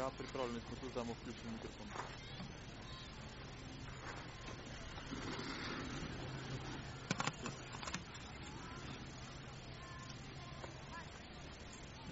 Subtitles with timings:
[0.00, 1.86] Ja, pripravljeni smo tudi, da bomo vključili mikrofon.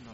[0.04, 0.12] Na.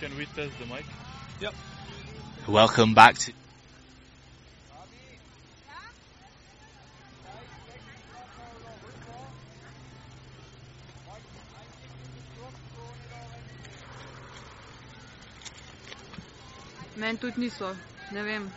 [0.00, 0.84] Can we test the mic?
[1.40, 1.54] Yep.
[2.48, 3.39] Welcome back to.
[17.20, 17.76] Tudi niso,
[18.12, 18.50] ne vem.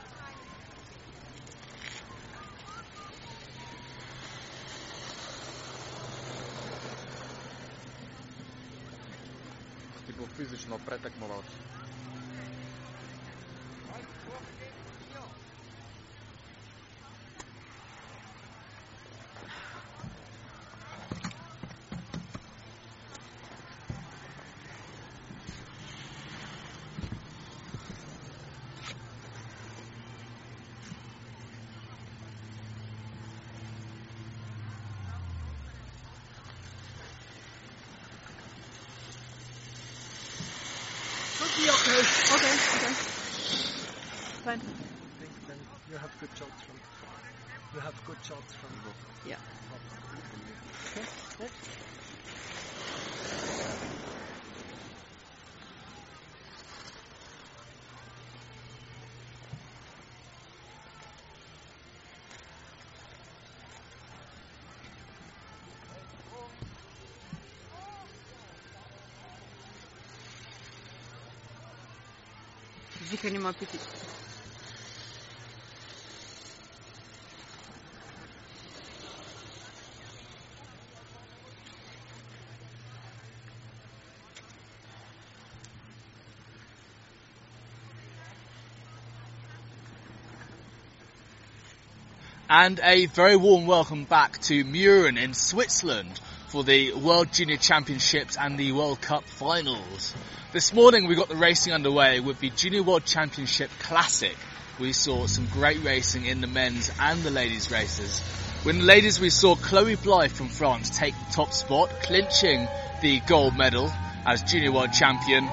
[92.49, 96.19] And a very warm welcome back to Mürren in Switzerland
[96.53, 100.13] for the World Junior Championships and the World Cup finals.
[100.51, 104.37] This morning we got the racing underway with the Junior World Championship Classic.
[104.79, 108.21] We saw some great racing in the men's and the ladies' races.
[108.67, 112.67] In the ladies we saw Chloe Blythe from France take the top spot, clinching
[113.01, 113.91] the gold medal
[114.23, 115.49] as Junior World Champion.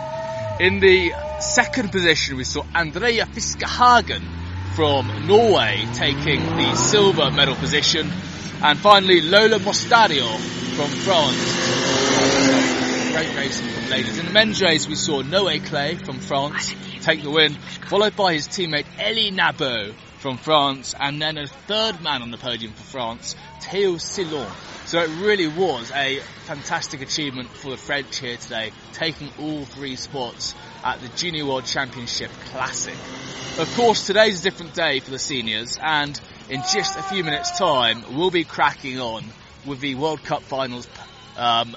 [0.60, 4.20] In the second position we saw Andrea Fiskehagen
[4.76, 8.12] from Norway taking the silver medal position.
[8.62, 11.36] And finally, Lola Mostario from France.
[13.12, 14.16] Great racing from ladies.
[14.16, 17.52] In the men's race, we saw Noé Clay from France take the win,
[17.88, 22.38] followed by his teammate Elie Nabo from France, and then a third man on the
[22.38, 24.50] podium for France, Theo Silon.
[24.86, 29.96] So it really was a fantastic achievement for the French here today, taking all three
[29.96, 32.96] spots at the Junior World Championship Classic.
[33.58, 36.18] Of course, today's a different day for the seniors, and
[36.48, 39.24] in just a few minutes' time, we'll be cracking on
[39.66, 40.88] with the World Cup Finals
[41.36, 41.76] um,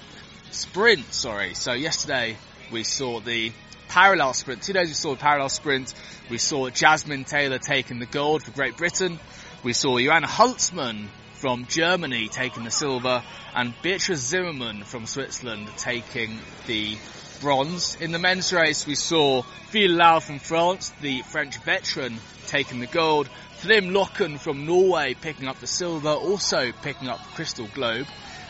[0.51, 1.13] sprint.
[1.13, 1.53] Sorry.
[1.53, 2.37] So yesterday
[2.71, 3.51] we saw the
[3.89, 4.63] parallel sprint.
[4.63, 5.93] Two days we saw the parallel sprint.
[6.29, 9.19] We saw Jasmine Taylor taking the gold for Great Britain.
[9.63, 13.21] We saw Joanna Holzmann from Germany taking the silver,
[13.53, 16.97] and Beatrice Zimmermann from Switzerland taking the
[17.43, 17.97] bronze.
[17.99, 22.17] In the men's race, we saw Phil Lau from France, the French veteran,
[22.47, 23.29] taking the gold.
[23.59, 28.07] Trym Løken from Norway picking up the silver, also picking up the crystal globe.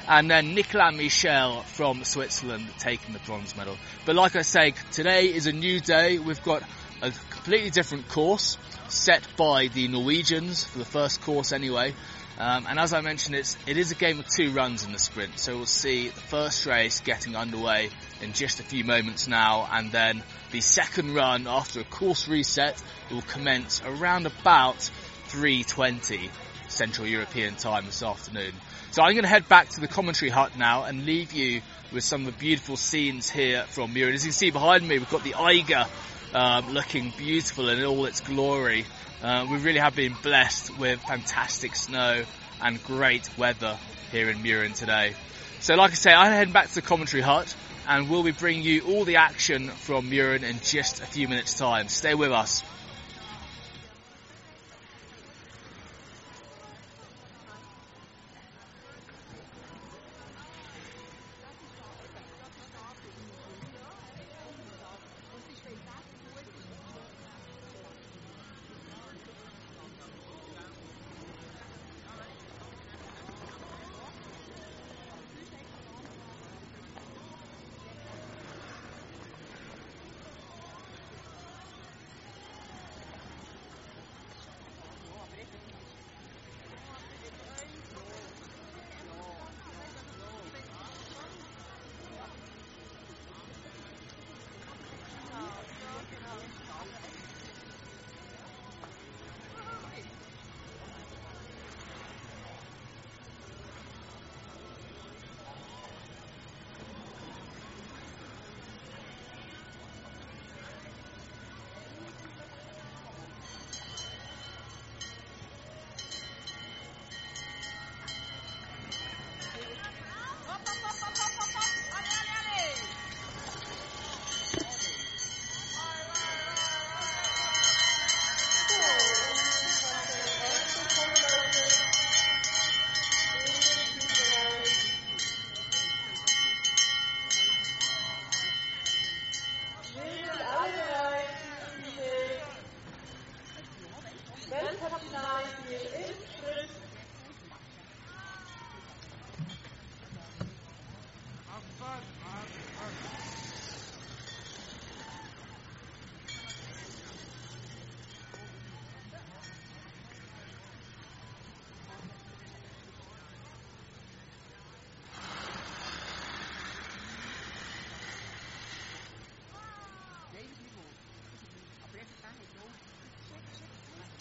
[0.07, 3.77] And then Nicolas Michel from Switzerland taking the bronze medal.
[4.05, 6.19] But like I say, today is a new day.
[6.19, 6.61] We've got
[7.01, 8.59] a completely different course
[8.89, 11.95] set by the Norwegians for the first course anyway.
[12.37, 14.99] Um, and as I mentioned, it's, it is a game of two runs in the
[14.99, 15.39] sprint.
[15.39, 17.89] So we'll see the first race getting underway
[18.23, 19.67] in just a few moments now.
[19.71, 22.81] And then the second run after a course reset
[23.11, 24.77] will commence around about
[25.29, 26.29] 3.20
[26.69, 28.53] Central European time this afternoon.
[28.91, 31.61] So I'm going to head back to the commentary hut now and leave you
[31.91, 34.13] with some of the beautiful scenes here from Mürren.
[34.13, 35.85] As you can see behind me, we've got the Eiger
[36.33, 38.85] um, looking beautiful in all its glory.
[39.21, 42.23] Uh, we really have been blessed with fantastic snow
[42.61, 43.77] and great weather
[44.11, 45.13] here in Mürren today.
[45.59, 47.55] So like I say, I'm heading back to the commentary hut
[47.87, 51.57] and we'll be bringing you all the action from Mürren in just a few minutes
[51.57, 51.87] time.
[51.87, 52.63] Stay with us.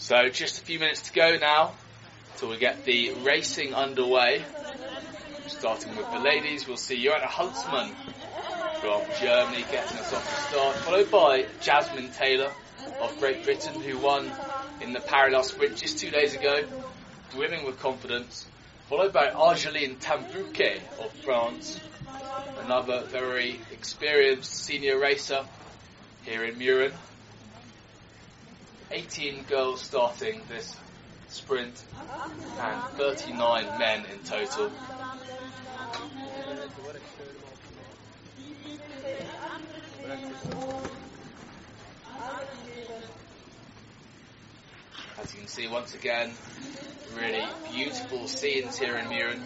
[0.02, 1.70] So just a few minutes to go now
[2.36, 4.42] till we get the racing underway.
[5.46, 7.92] Starting with the ladies, we'll see Joanna Holzmann
[8.80, 12.50] from Germany getting us off the start, followed by Jasmine Taylor
[13.00, 14.28] of Great Britain, who won
[14.80, 16.64] in the parallel sprint just two days ago,
[17.32, 18.44] brimming with confidence,
[18.88, 21.78] followed by Argeline Tan-Bouquet of France,
[22.64, 25.44] another very experienced senior racer
[26.24, 26.92] here in Mürren.
[28.92, 30.76] 18 girls starting this
[31.28, 31.82] sprint
[32.60, 34.70] and 39 men in total.
[45.18, 46.32] As you can see once again,
[47.16, 49.40] really beautiful scenes here in Mürren.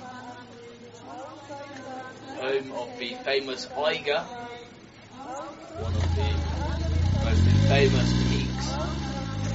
[2.40, 4.22] Home of the famous Eiger,
[5.78, 8.15] one of the most famous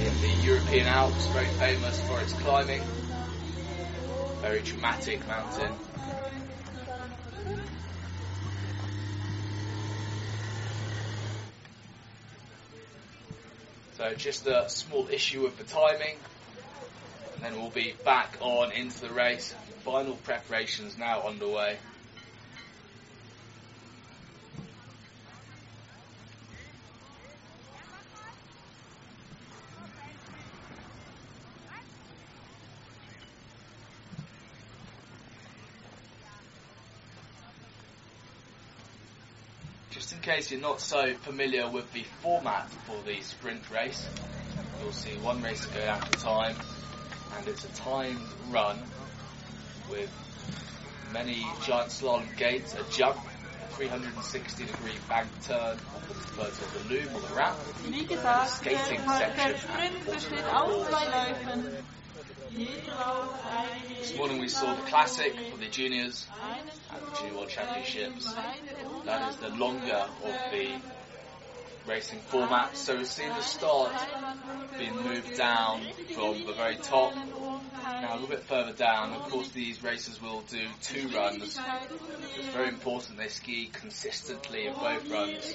[0.02, 2.82] in the European Alps, very famous for its climbing.
[4.40, 5.72] Very dramatic mountain.
[13.96, 16.16] So just a small issue with the timing,
[17.34, 19.54] and then we'll be back on into the race.
[19.84, 21.76] Final preparations now underway.
[39.90, 44.08] Just in case you're not so familiar with the format for the sprint race,
[44.80, 46.56] you'll see one race go at a time,
[47.36, 48.18] and it's a timed
[48.50, 48.78] run
[49.90, 50.10] with
[51.12, 55.76] many giant slalom gates, a jump, a 360 degree bank turn,
[56.08, 57.58] referred to as the loom or the ramp,
[57.90, 61.04] Wie gesagt, skating der, section der Sprint besteht aus zwei.
[61.04, 61.76] Läufen.
[62.56, 66.26] Jeder Lauf einige This morning we saw the classic for the juniors
[66.90, 68.34] at the Junior World Championships.
[69.04, 70.80] That is the longer of the
[71.86, 72.76] racing format.
[72.76, 73.92] So we've seen the start
[74.78, 75.82] being moved down
[76.14, 77.14] from the very top.
[77.14, 81.58] Now a little bit further down, of course these racers will do two runs.
[82.36, 85.54] It's very important they ski consistently in both runs.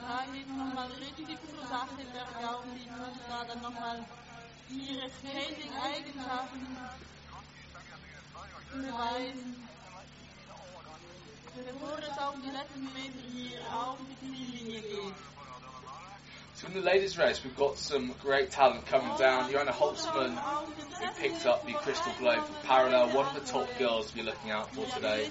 [0.00, 0.48] Da geht
[3.62, 4.04] nochmal
[4.70, 6.66] ihre Skating-Eigenschaften
[8.74, 9.68] beweisen.
[11.56, 15.14] Bevor es auf die letzten Meter hier auf die geht.
[16.54, 19.50] So in the ladies race we've got some great talent coming down.
[19.50, 24.10] Joanna Holzmann who picked up the Crystal Globe for parallel, one of the top girls
[24.10, 25.30] to be looking out for today.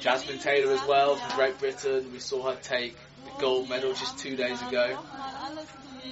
[0.00, 2.10] Jasmine Taylor as well from Great Britain.
[2.12, 2.96] We saw her take
[3.38, 4.98] gold medal just two days ago.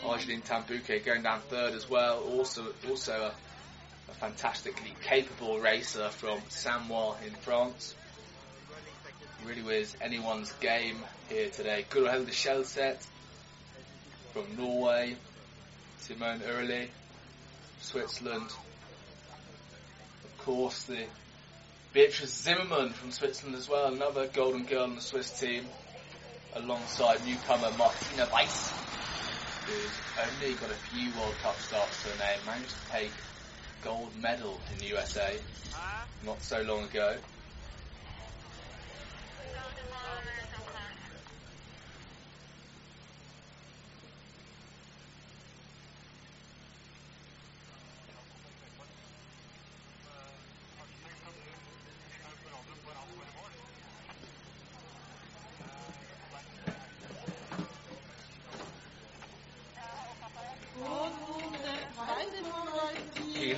[0.04, 2.22] Argeline Tan-Bouquet going down third as well.
[2.36, 7.94] Also, also a, a fantastically capable racer from Samoëns in France.
[9.44, 10.96] Really was anyone's game
[11.28, 11.84] here today.
[11.90, 13.06] Gurhilde Schelseth
[14.32, 15.16] from Norway.
[16.06, 16.88] Simone Early,
[17.80, 18.46] Switzerland.
[20.24, 21.04] Of course, the
[21.92, 25.64] Beatrice Zimmermann from Switzerland as well, another golden girl on the Swiss team,
[26.56, 28.72] alongside newcomer Martina Weiss,
[29.66, 33.12] who's only got a few World Cup starts to her name, managed to take
[33.84, 35.36] gold medal in the USA
[36.24, 37.16] not so long ago.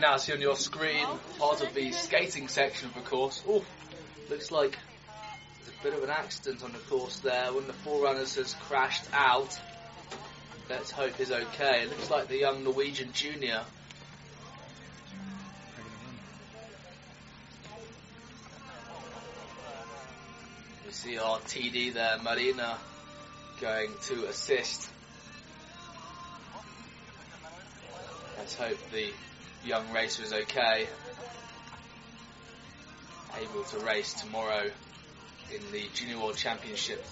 [0.09, 1.07] Now see on your screen
[1.39, 3.43] part of the skating section of the course.
[3.47, 3.63] Oh,
[4.31, 4.79] looks like
[5.59, 7.53] there's a bit of an accident on the course there.
[7.53, 9.61] One of the forerunners has crashed out.
[10.71, 11.83] Let's hope he's okay.
[11.83, 13.61] It looks like the young Norwegian junior.
[20.87, 22.79] We see our TD there, Marina,
[23.61, 24.89] going to assist.
[28.39, 29.11] Let's hope the
[29.65, 30.87] young racer is okay.
[33.41, 34.71] Able to race tomorrow
[35.55, 37.05] in the Junior World Championship.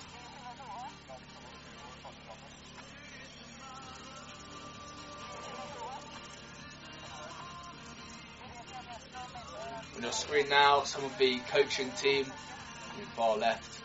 [9.97, 12.26] On your screen now, some of the coaching team.
[12.99, 13.83] In far left,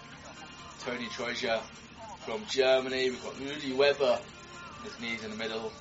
[0.86, 1.62] Tony Troja
[2.26, 3.10] from Germany.
[3.10, 4.20] We've got Rudy Weber,
[4.84, 5.72] his knees in the middle.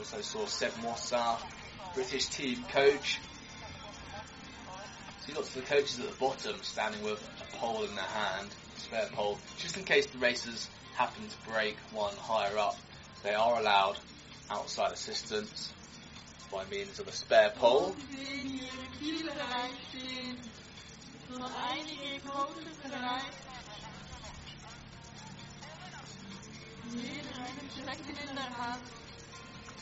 [0.00, 1.36] Also saw Seb Mossar,
[1.94, 3.20] British team coach.
[5.26, 8.48] See lots of the coaches at the bottom standing with a pole in their hand,
[8.74, 12.78] a spare pole, just in case the racers happen to break one higher up.
[13.22, 13.98] They are allowed
[14.50, 15.70] outside assistance
[16.50, 17.94] by means of a spare pole.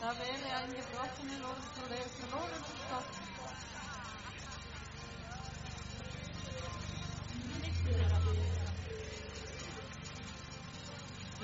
[0.00, 3.04] Da wäre er ein gebrochener oder der verlorene Stock.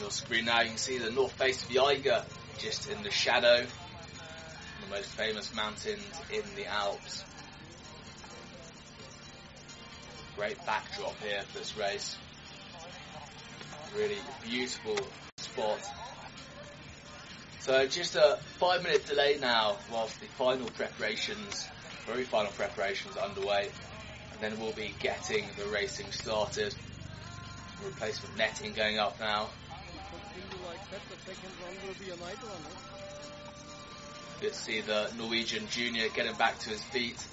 [0.01, 2.25] Your screen now you can see the north face of the Eiger
[2.59, 3.65] just in the shadow.
[4.83, 7.25] The most famous mountains in the Alps.
[10.37, 12.17] Great backdrop here for this race.
[13.97, 14.99] Really beautiful
[15.37, 15.81] spot.
[17.63, 21.69] So just a five minute delay now whilst the final preparations,
[22.07, 23.69] very final preparations underway.
[24.33, 26.75] And then we'll be getting the racing started.
[27.85, 29.49] Replacement netting going up now.
[34.43, 37.25] Let's see the Norwegian junior getting back to his feet.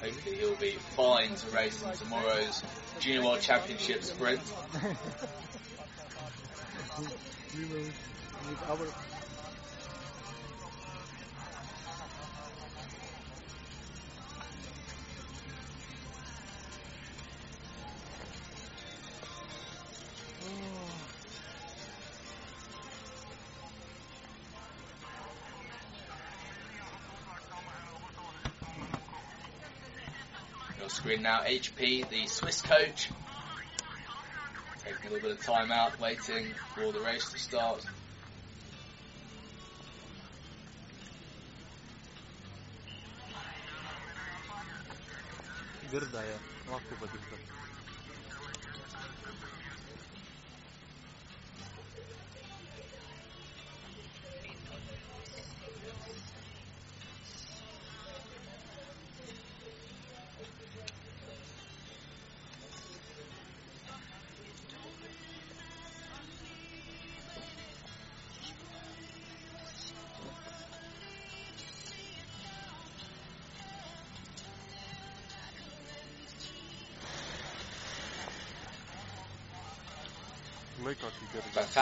[0.00, 2.62] Hopefully he'll be fine to race in tomorrow's
[3.00, 4.40] Junior World Championship sprint.
[8.48, 8.78] with our
[31.06, 33.10] screen now, HP, the Swiss coach.
[34.84, 37.84] Taking a little bit of time out, waiting for the race to start.
[45.96, 46.38] bir daya
[46.68, 47.06] vaqt tepa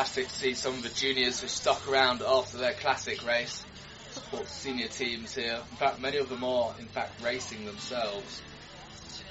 [0.05, 3.65] Fantastic to see some of the juniors who stuck around after their classic race.
[4.11, 5.55] Support senior teams here.
[5.71, 8.43] In fact, many of them are, in fact, racing themselves.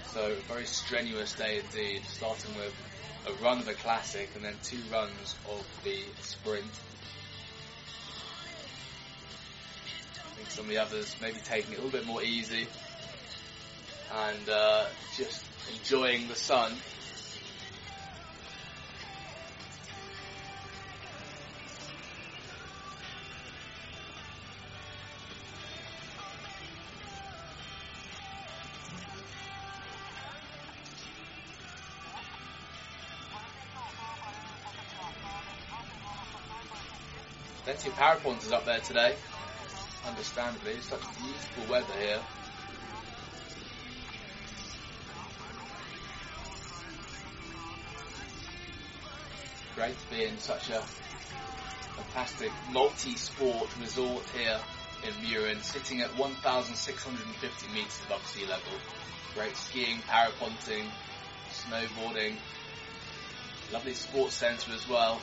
[0.08, 2.74] So, a very strenuous day indeed, starting with
[3.28, 6.66] a run of the classic and then two runs of the sprint.
[10.26, 12.66] I think some of the others maybe taking it a little bit more easy
[14.12, 16.74] and uh, just enjoying the sun.
[38.04, 39.16] Plenty is up there today.
[40.06, 42.20] Understandably, such beautiful weather here.
[49.74, 50.84] Great to be in such a
[51.96, 54.60] fantastic multi-sport resort here
[55.08, 58.74] in Mürren, sitting at 1,650 metres above sea level.
[59.34, 60.88] Great skiing, paraponting,
[61.54, 62.36] snowboarding,
[63.72, 65.22] lovely sports centre as well.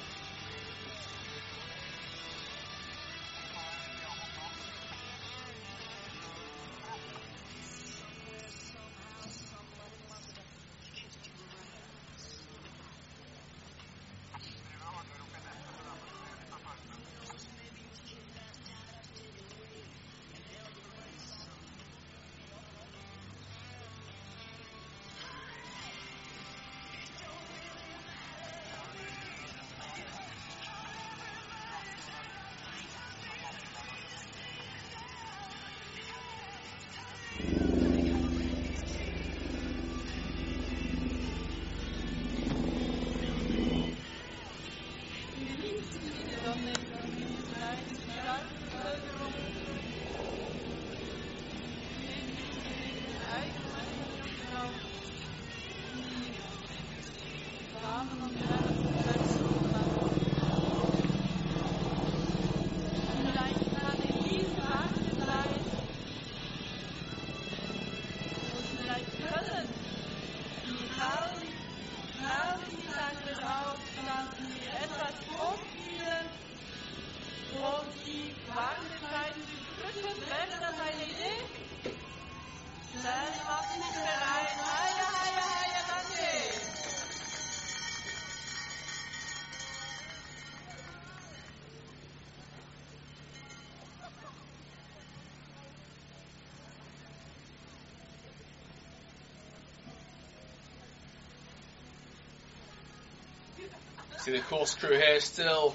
[104.21, 105.75] See the course crew here still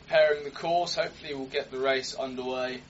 [0.00, 0.94] preparing the course.
[0.94, 2.80] Hopefully, we'll get the race underway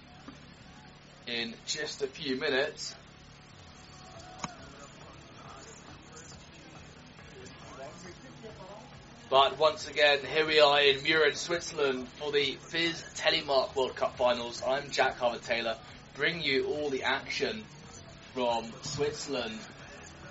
[1.26, 2.94] in just a few minutes.
[9.28, 14.16] But once again, here we are in Mürren, Switzerland for the FIS Telemark World Cup
[14.16, 14.62] Finals.
[14.64, 15.76] I'm Jack Harvard Taylor,
[16.14, 17.64] bringing you all the action
[18.32, 19.58] from Switzerland.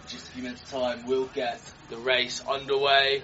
[0.08, 3.24] Just a few minutes' time, we'll get the race underway.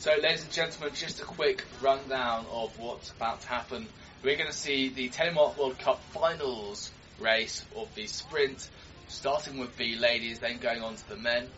[0.00, 3.86] So, ladies and gentlemen, just a quick rundown of what's about to happen.
[4.22, 8.70] We're going to see the Telemark World Cup finals race of the sprint,
[9.08, 11.48] starting with the ladies, then going on to the men.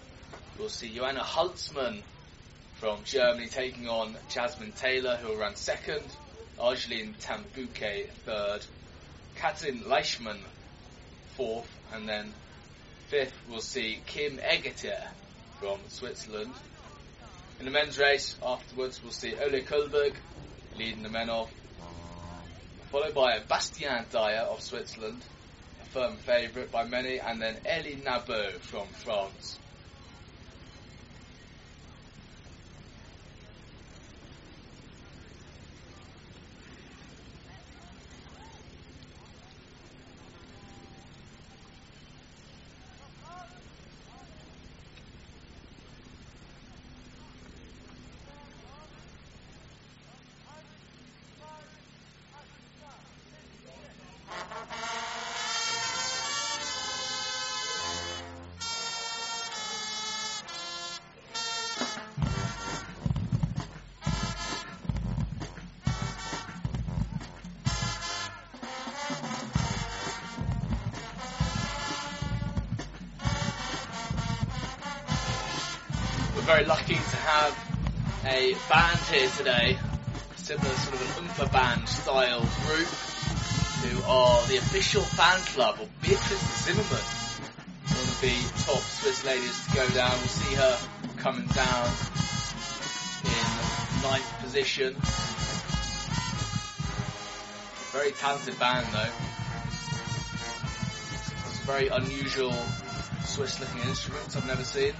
[0.58, 2.02] We'll see Joanna Holzmann
[2.80, 6.02] from Germany taking on Jasmine Taylor, who will run second,
[6.58, 8.66] Argeline Tan-Bouquet third,
[9.36, 10.40] Katrin Leichmann
[11.36, 12.32] fourth, and then
[13.06, 15.00] fifth we'll see Kim Egeter
[15.60, 16.50] from Switzerland.
[17.62, 20.14] In the men's race, afterwards, we'll see Ole Kohlberg
[20.76, 21.48] leading the men off,
[22.90, 25.22] followed by Bastien Dayer of Switzerland,
[25.80, 29.60] a firm favourite by many, and then Elie Nabot from France.
[76.62, 79.78] Very lucky to have a band here today,
[80.36, 82.86] similar sort of an Umpa band style group,
[83.82, 87.02] who are the official fan club of Beatrice Zimmermann,
[87.88, 90.10] one of the top Swiss ladies to go down.
[90.10, 90.78] We'll see her
[91.16, 91.86] coming down
[93.24, 94.94] in ninth position.
[97.90, 99.12] Very talented band though.
[101.48, 102.54] It's a very unusual
[103.24, 104.92] Swiss looking instruments I've never seen.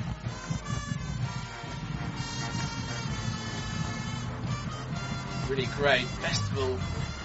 [5.52, 6.78] Really great festival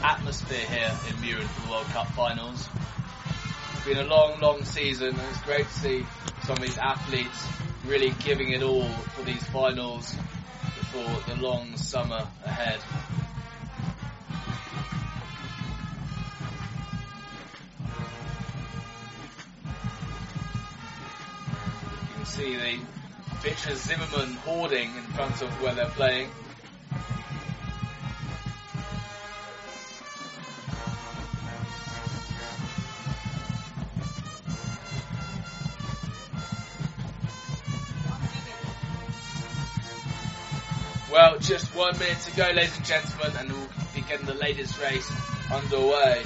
[0.03, 2.67] atmosphere here in Mürren for the World Cup finals.
[3.71, 6.05] It's been a long, long season and it's great to see
[6.43, 7.47] some of these athletes
[7.85, 10.13] really giving it all for these finals
[10.77, 12.81] before the long summer ahead.
[22.01, 22.79] You can see the
[23.41, 26.29] Beatrice Zimmermann hoarding in front of where they're playing.
[41.47, 45.09] Just one minute to go, ladies and gentlemen, and we'll be getting the latest race
[45.49, 46.21] underway.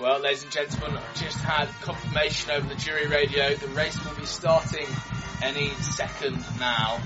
[0.00, 3.54] Well, ladies and gentlemen, I've just had confirmation over the jury radio.
[3.54, 4.88] The race will be starting
[5.40, 7.00] any second now.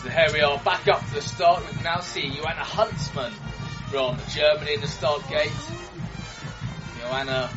[0.00, 1.66] So here we are, back up to the start.
[1.66, 3.32] We can now see Joanna Holzmann
[3.90, 5.50] from Germany in the start gate.
[7.00, 7.48] Joanna,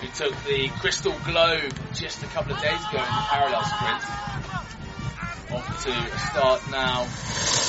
[0.00, 4.02] who took the Crystal Globe just a couple of days ago in the parallel sprint.
[5.52, 7.65] Off to start now.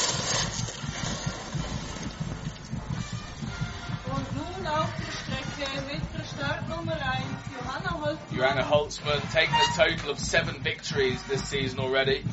[8.33, 12.23] Joanna Holzmann taking a total of seven victories this season already.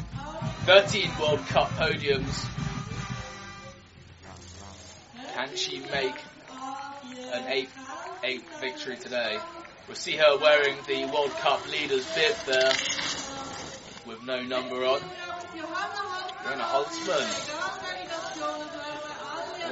[0.67, 2.47] 13 World Cup podiums.
[5.35, 6.15] Can she make
[7.33, 7.77] an eighth,
[8.23, 9.39] eighth victory today?
[9.89, 12.73] We'll see her wearing the World Cup leader's bib there
[14.07, 15.01] with no number on.
[16.45, 17.65] Joanna Holzmann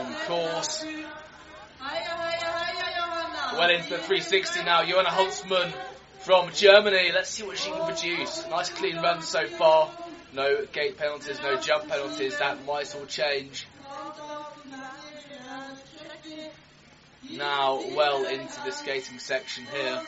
[0.01, 0.85] on course.
[3.53, 4.85] Well into the 360 now.
[4.85, 5.73] Joanna Holzmann
[6.25, 7.11] from Germany.
[7.13, 8.47] Let's see what she can produce.
[8.49, 9.91] Nice clean run so far.
[10.33, 12.39] No gate penalties, no jump penalties.
[12.39, 13.67] That might all change.
[17.31, 20.03] Now well into the skating section here.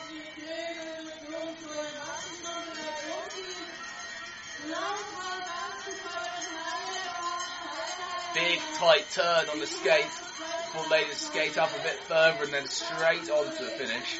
[8.34, 10.04] Big tight turn on the skate.
[10.04, 14.18] Full ladies skate up a bit further and then straight on to the finish.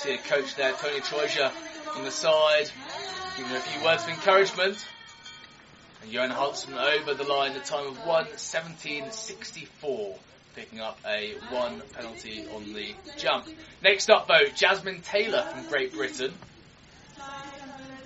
[0.00, 1.52] See a coach there, Tony Troja,
[1.94, 2.70] on the side,
[3.36, 4.82] giving her a few words of encouragement.
[6.00, 10.18] And Johan Holzmann over the line, the time of 1.17.64,
[10.56, 13.46] picking up a one penalty on the jump.
[13.82, 16.32] Next up though, Jasmine Taylor from Great Britain.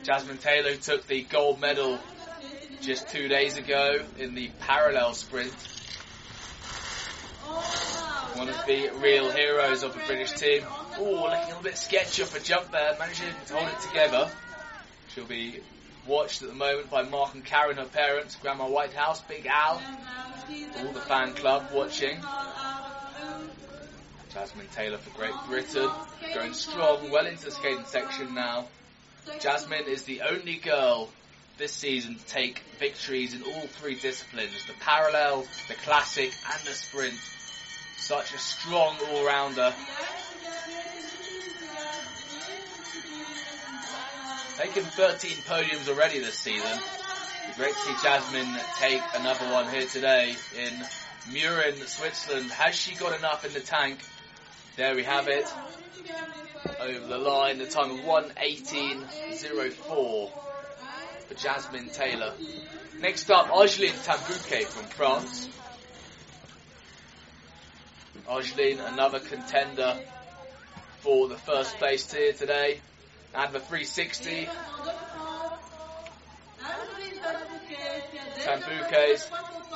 [0.03, 2.01] Jasmine Taylor took the gold medal
[2.81, 5.55] just two days ago in the parallel sprint.
[8.37, 10.65] One of the real heroes of the British team.
[10.99, 14.29] Oh, looking a little bit sketchy off a jump there, managing to hold it together.
[15.15, 15.61] She'll be
[16.07, 19.81] watched at the moment by Mark and Karen, her parents, Grandma Whitehouse, Big Al,
[20.79, 22.19] all the fan club watching.
[24.33, 25.89] Jasmine Taylor for Great Britain,
[26.35, 28.67] going strong, well into the skating section now.
[29.39, 31.09] Jasmine is the only girl
[31.57, 36.75] this season to take victories in all three disciplines the parallel, the classic, and the
[36.75, 37.15] sprint.
[37.97, 39.75] Such a strong all rounder.
[44.59, 46.79] Taken 13 podiums already this season.
[47.57, 50.73] Great to see Jasmine take another one here today in
[51.31, 52.51] Mürren, Switzerland.
[52.51, 54.01] Has she got enough in the tank?
[54.77, 55.47] There we have it.
[56.81, 60.31] Over the line, the time of 118.04 for
[61.37, 62.33] Jasmine Taylor.
[63.01, 65.49] Next up, Angeline Tan-Bouquet from France.
[68.31, 69.99] Angeline, another contender
[71.01, 72.81] for the first place tier today.
[73.35, 74.49] And the 360.
[78.45, 79.29] Tan-Bouquet's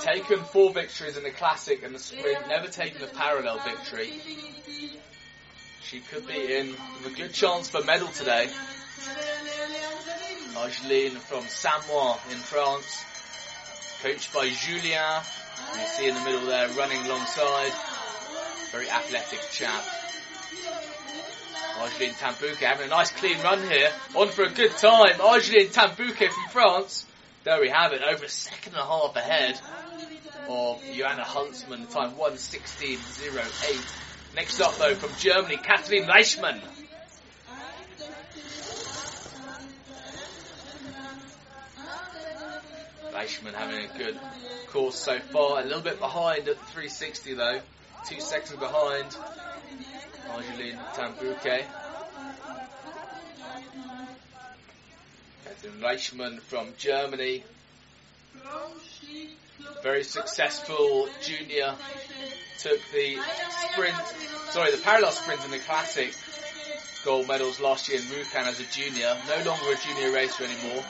[0.03, 4.13] taken four victories in the classic and the sprint, never taken a parallel victory.
[5.83, 6.69] She could be in
[7.03, 8.49] with a good chance for medal today.
[10.57, 13.05] Angeline from Samoëns in France,
[14.03, 15.23] coached by Julien,
[15.75, 17.98] you see in the middle there running alongside.
[18.73, 19.85] Very athletic chap.
[21.81, 25.21] Angeline Tan-Bouquet having a nice clean run here, on for a good time.
[25.21, 27.07] Angeline Tan-Bouquet from France.
[27.45, 29.59] There we have it, over a second and a half ahead
[30.49, 34.35] of Joanna Holzmann, time 116.08.
[34.35, 36.61] Next up though from Germany, Kathleen Leichmann.
[43.13, 44.19] Leichmann having a good
[44.69, 47.61] course so far, a little bit behind at 360 though,
[48.07, 49.17] two seconds behind
[50.35, 51.65] Angeline Tan-Bouquet.
[55.45, 57.43] Kathleen Reichmann from Germany,
[59.83, 61.75] very successful junior,
[62.61, 63.19] took the
[63.73, 63.97] sprint,
[64.51, 66.15] sorry, the parallel sprint in the classic
[67.05, 70.85] gold medals last year in Rjukan as a junior, no longer a junior racer anymore.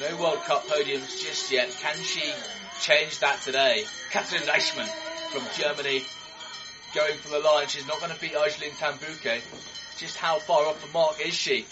[0.00, 1.70] No World Cup podiums just yet.
[1.82, 2.32] Can she
[2.80, 3.84] change that today?
[4.10, 4.88] Kathleen Leichmann
[5.32, 6.04] from Germany
[6.94, 7.66] going for the line.
[7.66, 9.40] She's not going to beat Angeline Tan-Bouquet.
[9.96, 11.64] Just how far off the mark is she?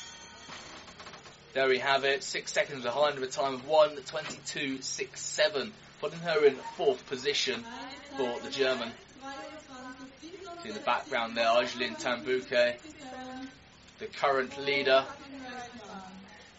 [1.52, 2.24] There we have it.
[2.24, 5.72] Six seconds behind with a time of 1.22.67.
[6.00, 7.62] Putting her in fourth position
[8.16, 8.92] for the German.
[10.62, 12.78] See in the background there, Angeline Tan-Bouquet,
[13.98, 15.04] the current leader.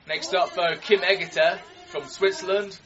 [0.08, 2.78] Next up though, Kim Egeter from Switzerland.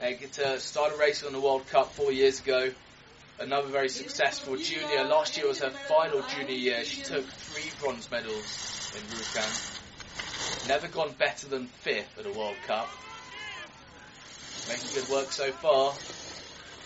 [0.00, 2.70] Uh, Egeter started racing on the World Cup four years ago.
[3.38, 5.04] Another very successful junior.
[5.04, 6.84] Last year was her final junior year.
[6.84, 10.68] She took three bronze medals in Rjukan.
[10.68, 12.88] Never gone better than fifth at a World Cup.
[14.68, 15.92] Making good work so far.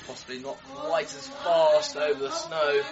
[0.06, 2.82] Possibly not quite as fast over the snow.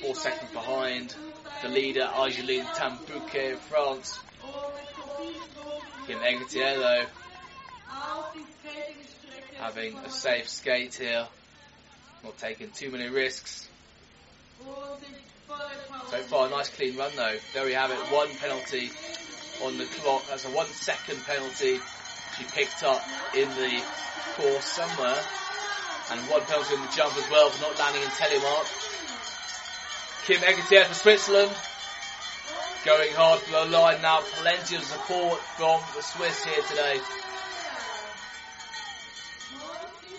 [0.00, 1.14] Four seconds behind
[1.62, 4.18] the leader, Argeline Tan-Bouquet of France.
[6.06, 7.04] Kim Egetier though,
[9.58, 11.26] having a safe skate here.
[12.22, 13.68] Not taking too many risks.
[16.10, 17.36] So far, a nice clean run though.
[17.52, 18.90] There we have it, one penalty
[19.64, 20.22] on the clock.
[20.28, 21.80] That's a one second penalty
[22.36, 23.02] she picked up
[23.34, 23.82] in the
[24.36, 25.18] course somewhere.
[26.10, 28.66] And one penalty on the jump as well for not landing in telemark.
[30.26, 31.52] Kim Egetier for Switzerland.
[32.84, 34.20] Going hard for the line now.
[34.20, 37.00] Plenty of support from the Swiss here today.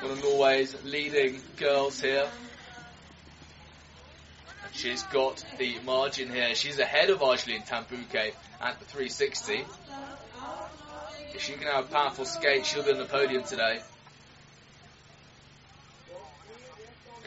[0.00, 2.28] One of Norway's leading girls here.
[4.64, 6.56] And she's got the margin here.
[6.56, 9.64] She's ahead of Argeline Tan-Bouquet at the 360.
[11.34, 13.80] If she can have a powerful skate, she'll be on the podium today.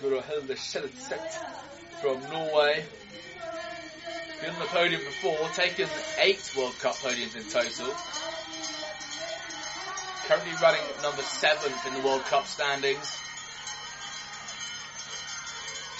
[0.01, 1.45] Guro Hilde Skilset
[2.01, 2.85] from Norway.
[4.41, 7.93] Been on the podium before, taken eight World Cup podiums in total.
[10.27, 13.17] Currently running number seventh in the World Cup standings.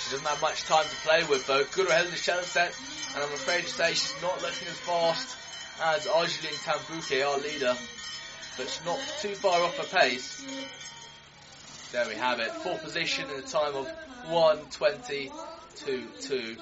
[0.04, 1.64] She doesn't have much time to play with though.
[1.64, 2.78] the Hilde set,
[3.16, 5.38] and I'm afraid to say she's not looking as fast
[5.82, 7.76] as Argeline Tan-Bouquet, our leader.
[8.56, 10.46] But she's not too far off her pace.
[11.92, 12.52] There we have it.
[12.52, 13.92] Fourth position in a time of
[15.86, 16.58] 1.20.22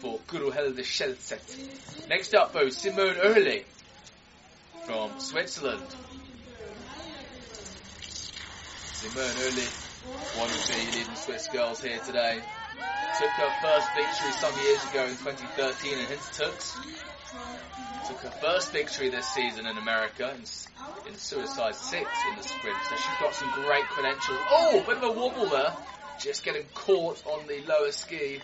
[0.00, 2.08] for Guro Hilde Skilset.
[2.08, 3.64] Next up though, Simone Oehrli
[4.84, 5.86] from Switzerland.
[8.00, 12.40] Simone Oehrli, one of the leading Swiss girls here today.
[13.18, 16.76] Took her first victory some years ago in 2013 in Hintertux.
[18.08, 20.40] Took her first victory this season in America in,
[21.10, 22.78] in Suicide 6 in the sprint.
[22.88, 24.38] So she's got some great credentials.
[24.50, 25.74] Oh, bit of a wobble there.
[26.22, 28.40] Just getting caught on the lower ski.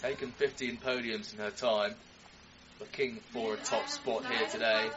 [0.00, 1.94] Taken 15 podiums in her time.
[2.78, 4.88] Looking for a top spot here today.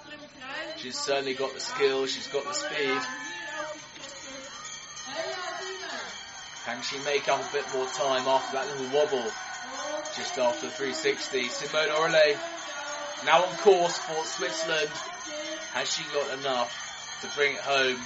[0.78, 3.02] She's certainly got the skill, she's got the speed.
[6.66, 9.32] Can she make up a bit more time after that little wobble?
[10.16, 11.48] Just after 360.
[11.50, 12.38] Simone Oehrli
[13.26, 14.90] now on course for Switzerland.
[15.74, 17.98] Has she got enough to bring it home?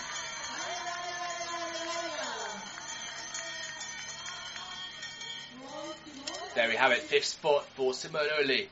[6.56, 8.68] There we have it, fifth spot for Simone Oehrli.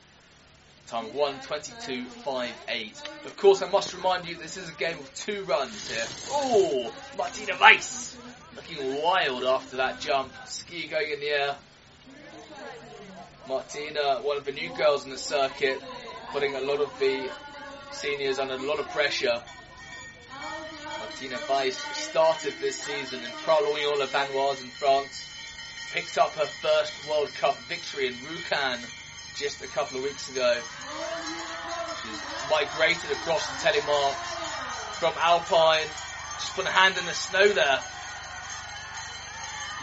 [0.86, 3.26] Time 122.58.
[3.26, 6.04] Of course, I must remind you this is a game of two runs here.
[6.30, 8.16] Oh, Martina Weiss
[8.54, 10.30] looking wild after that jump.
[10.46, 11.56] Ski going in the air.
[13.48, 15.82] Martina, one of the new girls in the circuit,
[16.30, 17.28] putting a lot of the
[17.90, 19.42] seniors under a lot of pressure.
[21.00, 25.31] Martina Weiss started this season in Pralognan-les-Vanoise in France.
[25.92, 28.80] Picked up her first World Cup victory in Rjukan
[29.36, 30.54] just a couple of weeks ago.
[32.02, 34.14] She's migrated across the telemark
[34.98, 35.84] from Alpine.
[36.40, 37.78] Just put a hand in the snow there.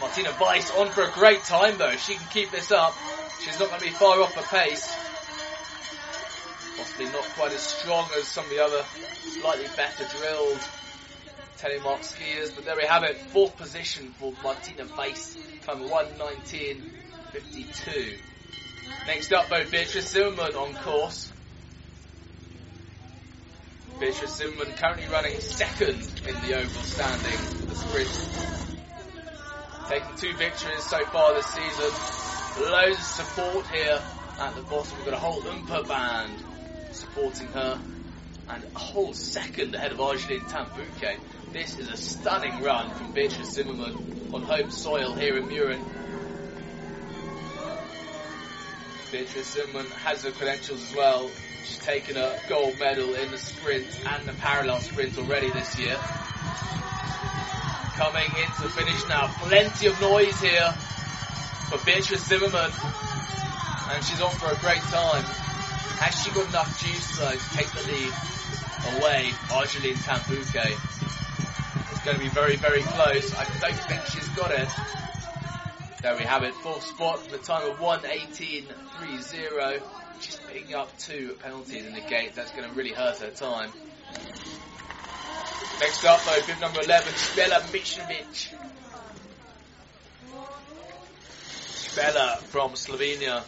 [0.00, 1.90] Martina Weiss on for a great time though.
[1.90, 2.96] If she can keep this up,
[3.44, 4.92] she's not going to be far off her pace.
[6.76, 8.84] Possibly not quite as strong as some of the other
[9.38, 10.60] slightly better drilled
[11.60, 13.18] telemark skiers, but there we have it.
[13.32, 18.16] Fourth position for Martina Weiss, time 119.52.
[19.06, 21.30] Next up though, Beatrice Zimmermann on course.
[23.98, 28.08] Beatrice Zimmermann currently running second in the overall standing for the sprint.
[29.88, 31.90] Taking two victories so far this season.
[32.70, 34.00] Loads of support here
[34.38, 34.96] at the bottom.
[34.96, 36.42] We've got a whole Oompa band
[36.92, 37.78] supporting her.
[38.48, 41.18] And a whole second ahead of Argeline Tan-Bouquet.
[41.52, 45.82] This is a stunning run from Beatrice Zimmermann on home soil here in Mürren.
[49.10, 51.28] Beatrice Zimmermann has her credentials as well.
[51.64, 55.96] She's taken a gold medal in the sprint and the parallel sprint already this year.
[57.96, 59.26] Coming into the finish now.
[59.40, 60.70] Plenty of noise here
[61.68, 62.70] for Beatrice Zimmermann.
[63.90, 65.24] And she's on for a great time.
[65.98, 68.12] Has she got enough juice though to take the lead
[69.00, 70.99] away Argeline Tan-Bouquet?
[72.00, 73.34] It's going to be very, very close.
[73.34, 74.66] I don't think she's got it.
[76.00, 79.82] There we have it, fourth spot for the time of 118.30.
[80.18, 82.34] She's picking up two penalties in the gate.
[82.34, 83.70] That's going to really hurt her time.
[85.78, 88.54] Next up, though, bib number 11, Spela Michnovic.
[91.50, 93.42] Spela from Slovenia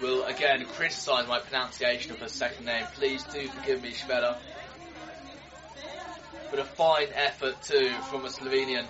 [0.00, 2.86] will again criticise my pronunciation of her second name.
[2.94, 4.36] Please do forgive me, Spela.
[6.52, 8.84] But a fine effort too from a Slovenian.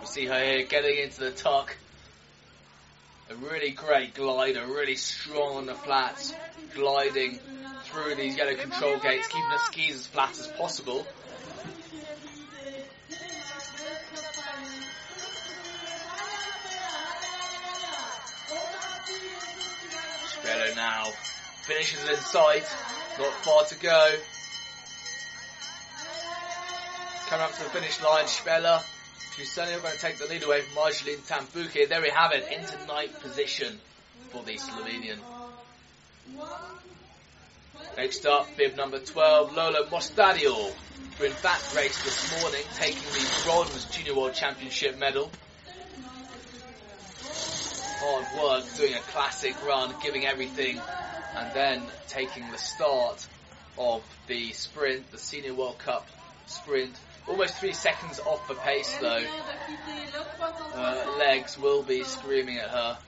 [0.00, 1.76] You see her here getting into the tuck.
[3.30, 6.34] A really great glider, really strong on the flats,
[6.74, 7.38] gliding
[7.84, 11.06] through these yellow control gates, keeping the skis as flat as possible.
[20.26, 21.04] Spela now
[21.62, 22.66] finishes in sight,
[23.16, 24.16] not far to go.
[27.30, 28.82] Coming up to the finish line, Spela.
[29.36, 31.86] She's certainly not going to take the lead away from Marceline Tan-Bouquet.
[31.86, 33.78] There we have it, into ninth position
[34.30, 35.20] for the Slovenian.
[37.96, 40.72] Next up, bib number 12, Lola Mostadio,
[41.18, 45.30] who in that race this morning, taking the bronze Junior World Championship medal.
[48.00, 50.80] Hard work, doing a classic run, giving everything,
[51.36, 53.24] and then taking the start
[53.78, 56.08] of the sprint, the Senior World Cup
[56.48, 56.96] sprint.
[57.30, 59.22] Almost three seconds off the pace though.
[60.74, 62.98] Her uh, legs will be screaming at her.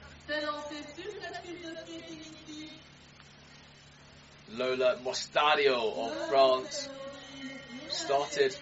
[4.53, 6.89] Lola Mostadio of France
[7.89, 8.55] started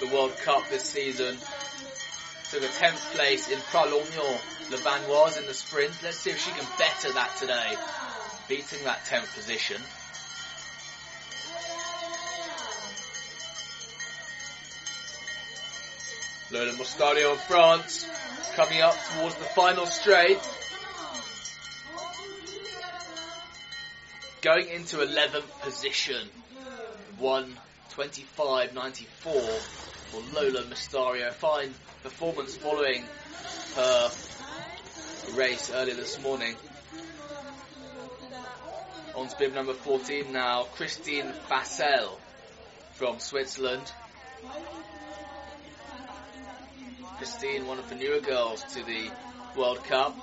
[0.00, 1.36] the World Cup this season.
[2.50, 5.92] Took a 10th place in Pralognan Le Vanoise in the sprint.
[6.02, 7.76] Let's see if she can better that today,
[8.48, 9.82] beating that 10th position.
[16.54, 18.08] Lola Mostadio of France
[18.54, 20.38] coming up towards the final straight.
[24.40, 26.28] Going into 11th position.
[27.20, 31.32] 125.94 for Lola Mostadio.
[31.32, 31.74] Fine
[32.04, 33.02] performance following
[33.74, 34.10] her
[35.34, 36.54] race earlier this morning.
[39.16, 42.16] On to bib number 14 now, Christine Fassel
[42.92, 43.90] from Switzerland.
[47.18, 49.10] Christine, one of the newer girls to the
[49.56, 50.16] World Cup.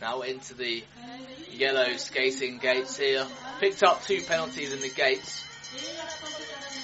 [0.00, 0.84] Now into the
[1.50, 3.26] yellow skating gates here.
[3.60, 5.46] Picked up two penalties in the gates.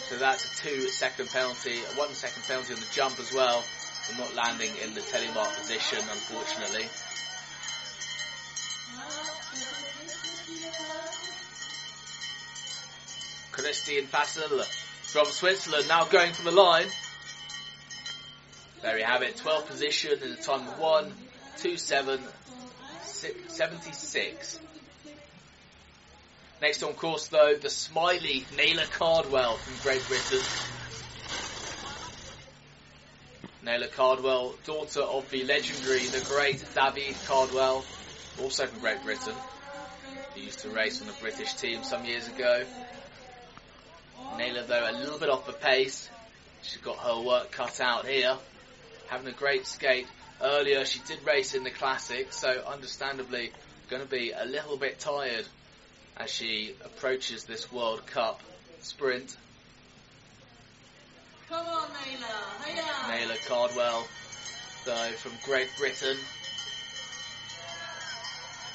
[0.09, 3.61] So that's a two second penalty, a one second penalty on the jump as well,
[3.61, 6.87] for not landing in the telemark position, unfortunately.
[13.53, 16.87] Christine Fassel from Switzerland now going for the line.
[18.83, 21.13] There we have it, 12th position in the time of 1,
[21.59, 22.21] 2, 7,
[23.03, 24.61] 76.
[26.61, 30.41] Next on course though, the smiley Naylor Cardwell from Great Britain.
[33.63, 37.85] Naylor Cardwell, daughter of the legendary, the great David Cardwell,
[38.41, 39.35] also from Great Britain.
[40.35, 42.65] He used to race on the British team some years ago.
[44.37, 46.09] Naylor though a little bit off the pace.
[46.63, 48.37] She's got her work cut out here.
[49.09, 50.07] Having a great skate.
[50.41, 53.53] Earlier she did race in the classic, so understandably
[53.89, 55.47] going to be a little bit tired
[56.17, 58.41] as she approaches this World Cup
[58.81, 59.37] sprint.
[61.49, 63.09] Come on, Naylor.
[63.09, 64.07] Naylor Cardwell,
[64.85, 66.17] though, from Great Britain.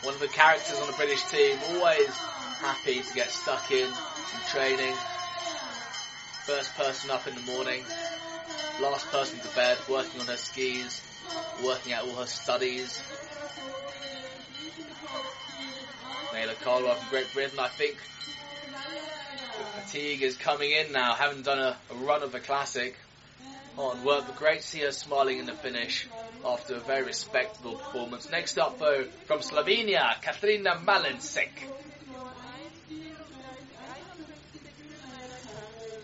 [0.04, 4.40] One of the characters on the British team, always happy to get stuck in in
[4.52, 4.96] training.
[6.46, 7.84] First person up in the morning,
[8.82, 11.02] last person to bed, working on her skis,
[11.64, 13.02] working out all her studies.
[16.34, 17.98] Naylor Cardwell from Great Britain, I think
[19.92, 22.96] fatigue is coming in now, having done a, a run of the classic.
[23.78, 26.08] Oh, on work, but great to see her smiling in the finish
[26.44, 28.30] after a very respectable performance.
[28.30, 30.80] Next up, though, from Slovenia, Katrina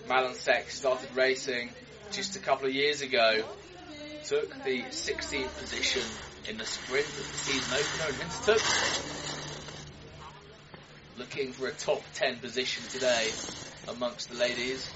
[0.07, 0.37] Malensek.
[0.67, 1.69] Malensek started racing
[2.11, 3.43] just a couple of years ago,
[4.25, 6.01] took the 16th position
[6.49, 9.33] in the sprint of the season opener in Hintertux.
[11.17, 13.29] Looking for a top 10 position today
[13.87, 14.89] amongst the ladies.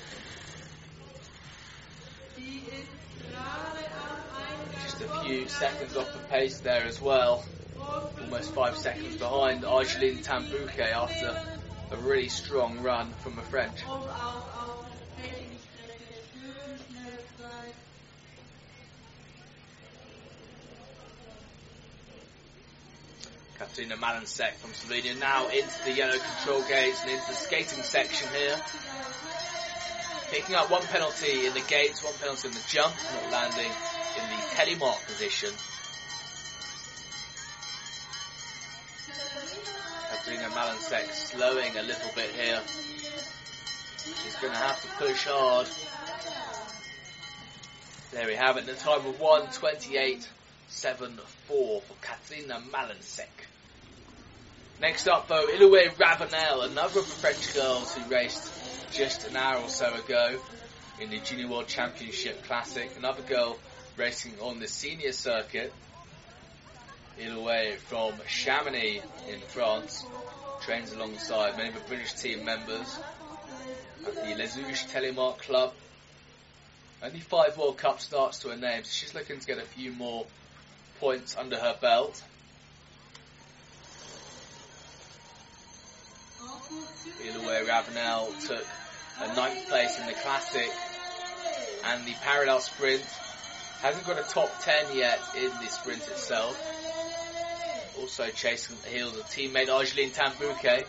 [4.83, 7.43] Just a few seconds off the pace there as well.
[8.21, 11.41] Almost five seconds behind Argeline Tan-Bouquet after
[11.91, 13.81] a really strong run from the French.
[23.61, 28.27] Katarina Malansek from Slovenia now into the yellow control gates and into the skating section
[28.29, 28.57] here.
[30.31, 33.69] Picking up one penalty in the gates, one penalty in the jump, not landing
[34.17, 35.53] in the telemark position.
[40.09, 42.61] Katarina Malansek slowing a little bit here.
[44.23, 45.67] She's going to have to push hard.
[48.11, 50.23] There we have it, the time of 128.74
[51.47, 53.50] for Katrina Malansek.
[54.81, 58.51] Next up though, Iloué Ravenel, another of the French girls who raced
[58.91, 60.39] just an hour or so ago
[60.99, 62.89] in the Junior World Championship Classic.
[62.97, 63.59] Another girl
[63.95, 65.71] racing on the senior circuit.
[67.19, 70.03] Iloué from Chamonix in France.
[70.61, 72.97] Trains alongside many of the British team members
[74.07, 75.73] at the Les Houches Telemark Club.
[77.03, 79.91] Only five World Cup starts to her name, so she's looking to get a few
[79.91, 80.25] more
[80.99, 82.23] points under her belt.
[87.23, 88.65] Iloué Ravenel took
[89.19, 90.69] a ninth place in the Classic
[91.85, 93.03] and the parallel sprint.
[93.81, 96.57] Hasn't got a top 10 yet in the sprint itself.
[97.99, 100.83] Also chasing the heels of teammate Argeline Tan-Bouquet.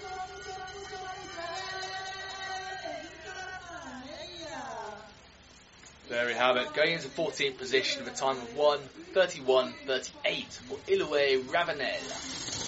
[6.09, 6.75] There we have it.
[6.75, 12.62] Going into 14th position with a time of 1.31.38 for Iloué Ravenel.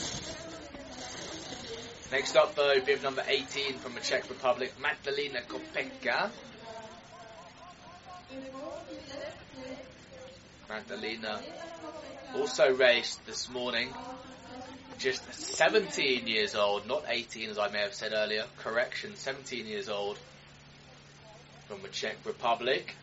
[2.12, 6.30] Next up though, bib number 18 from the Czech Republic, Magdalena Kopecka.
[10.68, 11.40] Magdalena
[12.36, 13.88] also raced this morning.
[14.98, 18.44] Just 17 years old, not 18 as I may have said earlier.
[18.58, 20.18] Correction, 17 years old
[21.68, 22.94] from the Czech Republic.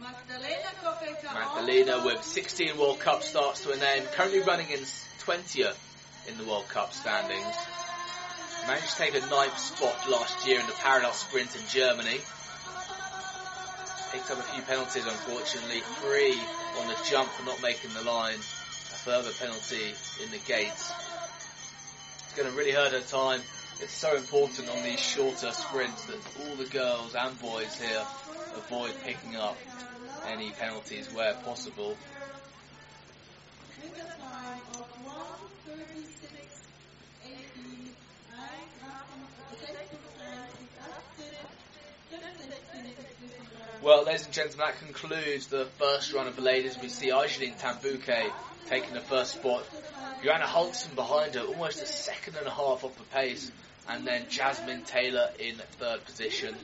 [0.00, 0.68] Magdalena
[1.34, 5.87] Magdalena with 16 World Cup starts to her name, currently running in 20th
[6.28, 7.56] in the World Cup standings.
[8.66, 12.20] Managed to take a ninth spot last year in the parallel sprint in Germany.
[14.12, 16.38] Picked up a few penalties unfortunately, three
[16.78, 20.92] on the jump for not making the line, a further penalty in the gates.
[22.24, 23.40] It's going to really hurt her time.
[23.80, 28.04] It's so important on these shorter sprints that all the girls and boys here
[28.56, 29.56] avoid picking up
[30.26, 31.96] any penalties where possible.
[43.80, 46.76] Well, ladies and gentlemen, that concludes the first run of the ladies.
[46.82, 48.26] We see Argeline Tan-Bouquet
[48.66, 49.64] taking the first spot.
[50.22, 53.50] Johanna Holzmann behind her, almost a second and a half off the pace.
[53.88, 56.54] And then Jasmine Taylor in third position.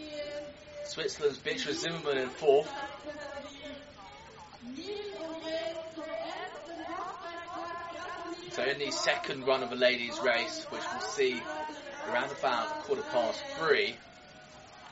[0.87, 2.71] Switzerland's Beatrice Zimmermann in fourth.
[8.55, 11.43] So in the second run of the ladies' race, which we'll see
[12.09, 13.97] around about quarter past three,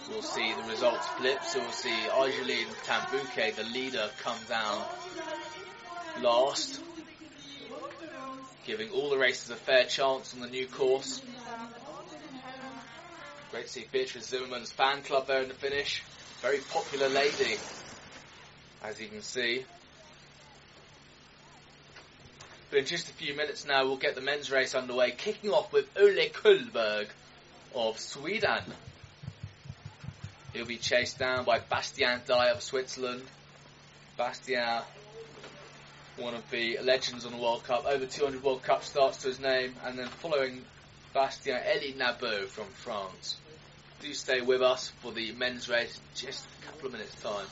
[0.08, 1.44] we'll see the results flip.
[1.44, 4.82] So we'll see Argeline Tan-Bouquet, the leader, come down
[6.22, 6.80] last,
[8.66, 11.22] giving all the races a fair chance on the new course.
[13.52, 16.02] Great to see Beatrice Zimmermann's fan club there in the finish.
[16.40, 17.54] Very popular lady,
[18.82, 19.64] as you can see.
[22.72, 25.70] But in just a few minutes now, we'll get the men's race underway, kicking off
[25.74, 27.06] with Ole Kullberg
[27.74, 28.62] of Sweden.
[30.54, 33.24] He'll be chased down by Bastien Dayer of Switzerland.
[34.16, 34.80] Bastien,
[36.16, 39.38] one of the legends on the World Cup, over 200 World Cup starts to his
[39.38, 40.64] name, and then following
[41.12, 43.36] Bastien, Elie Nabot from France.
[44.00, 47.46] Do stay with us for the men's race, in just a couple of minutes time.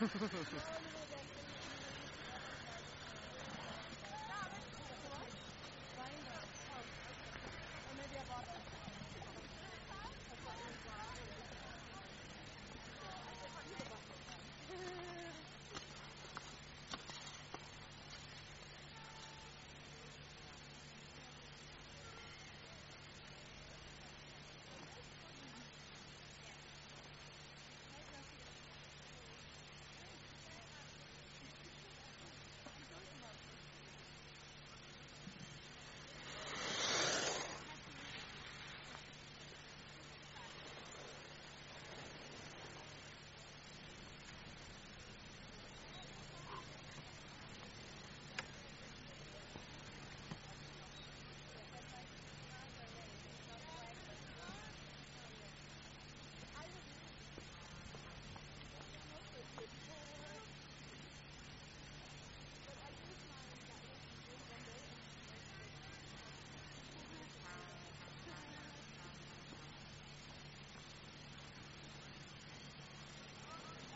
[0.00, 1.01] ハハハハ。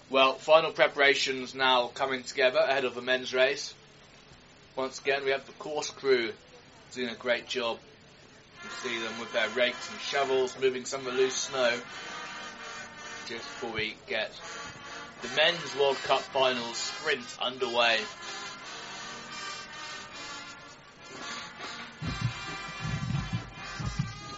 [0.08, 3.74] Well, final preparations now coming together ahead of the men's race.
[4.76, 6.32] Once again, we have the course crew
[6.92, 7.78] doing a great job.
[8.62, 11.76] You see them with their rakes and shovels moving some of the loose snow
[13.26, 14.30] just before we get
[15.22, 17.98] the men's World Cup finals sprint underway.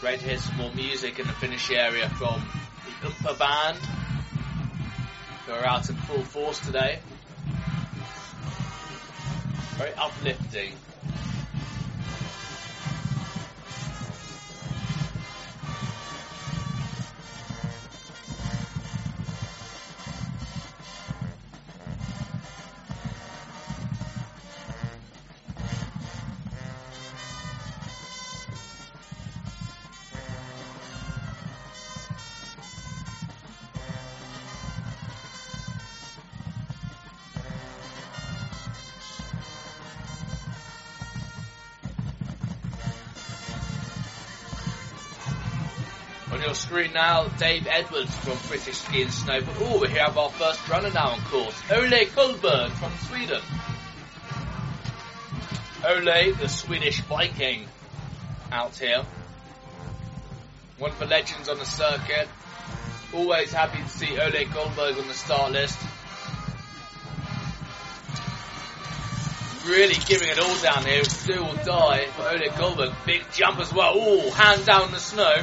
[0.01, 2.43] Great to hear some more music in the finish area from
[3.03, 3.98] the Oompa Band
[5.49, 6.99] who are out in full force today.
[9.79, 10.75] Very uplifting.
[46.39, 49.41] On your screen now, Dave Edwards from British Ski and Snow.
[49.41, 53.43] But oh, we have our first runner now on course, Ole Kullberg from Sweden.
[55.85, 57.67] Ole, the Swedish Viking,
[58.53, 59.03] out here.
[60.79, 62.29] One of the legends on the circuit.
[63.13, 65.81] Always happy to see Ole Kullberg on the start list.
[69.67, 71.03] Really giving it all down here.
[71.27, 72.95] Do or die for Ole Kullberg.
[73.05, 73.95] Big jump as well.
[73.97, 75.43] Oh, hand down the snow.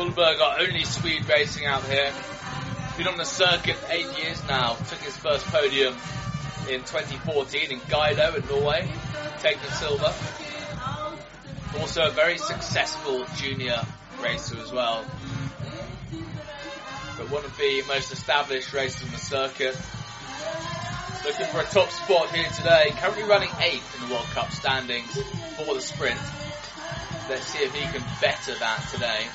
[0.00, 2.10] Kullberg, our only Swede racing out here.
[2.96, 4.72] Been on the circuit eight years now.
[4.88, 5.92] Took his first podium
[6.70, 8.90] in 2014 in Geilo in Norway,
[9.40, 10.10] taking silver.
[11.78, 13.78] Also a very successful junior
[14.22, 15.04] racer as well.
[17.18, 19.76] But one of the most established racers on the circuit.
[21.26, 22.94] Looking for a top spot here today.
[22.96, 25.12] Currently running eighth in the World Cup standings
[25.58, 26.18] for the sprint.
[27.28, 29.26] Let's see if he can better that today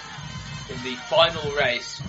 [0.69, 2.01] in the final race.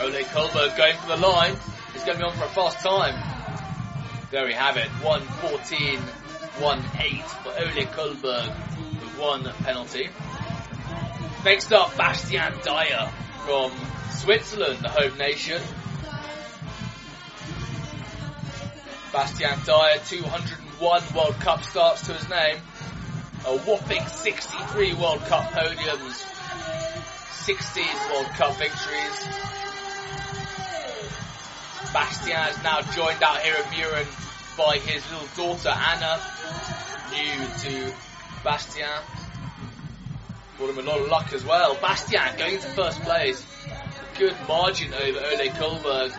[0.00, 1.56] Ole Kullberg going for the line.
[1.92, 3.14] He's going to be on for a fast time.
[4.30, 4.88] There we have it.
[5.02, 8.48] 114, 1-8 for Ole Kullberg
[9.00, 10.08] with one penalty.
[11.44, 13.10] Next up, Bastien Dayer
[13.44, 13.72] from
[14.10, 15.60] Switzerland, the home nation.
[19.12, 22.56] Bastien Dayer, 201 World Cup starts to his name
[23.46, 26.24] a whopping 63 World Cup podiums,
[27.44, 29.18] 16 World Cup victories.
[31.92, 34.06] Bastien is now joined out here at Mürren
[34.56, 36.20] by his little daughter Anna,
[37.10, 37.94] new to
[38.44, 38.88] Bastien.
[40.58, 41.74] Brought him a lot of luck as well.
[41.80, 43.44] Bastien going into first place.
[44.18, 46.12] Good margin over Ole Kullberg.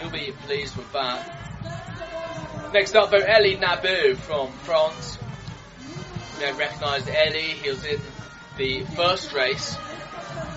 [0.00, 2.72] He'll be pleased with that.
[2.72, 5.16] Next up, though, Ellie Nabeau from France
[6.40, 7.40] you recognised Ellie.
[7.40, 8.00] He was in
[8.58, 9.76] the first race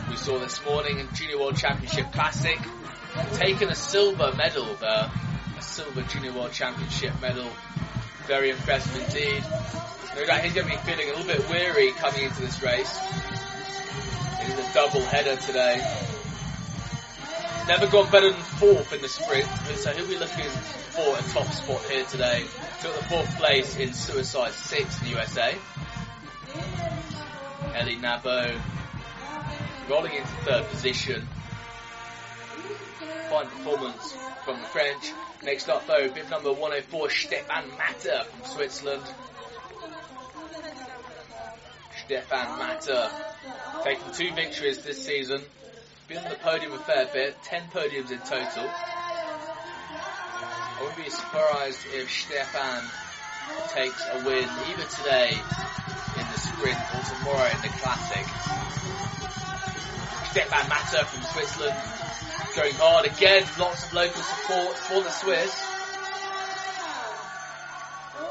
[0.09, 2.57] we saw this morning in Junior World Championship Classic,
[3.33, 5.11] taking a silver medal there,
[5.57, 7.49] a silver Junior World Championship medal.
[8.27, 9.43] Very impressive indeed.
[10.15, 12.99] No doubt he's going to be feeling a little bit weary coming into this race.
[14.41, 16.18] It is a double header today.
[17.69, 21.45] Never gone better than fourth in the sprint, so he'll be looking for a top
[21.53, 22.43] spot here today.
[22.81, 25.55] Took the fourth place in Suicide 6 in the USA.
[27.75, 28.59] Elie Nabeau
[29.87, 31.27] rolling into third position.
[33.29, 35.11] Fine performance from the French.
[35.43, 39.03] Next up though, bib number 104, Stefan Matter from Switzerland.
[42.03, 43.11] Stefan Matter
[43.83, 45.43] taking two victories this season.
[46.09, 48.65] Been on the podium a fair bit, 10 podiums in total.
[50.65, 52.83] I wouldn't be surprised if Stefan
[53.67, 58.25] takes a win either today in the sprint or tomorrow in the classic.
[60.31, 61.77] Stefan Matter from Switzerland
[62.55, 65.63] going hard again, lots of local support for the Swiss.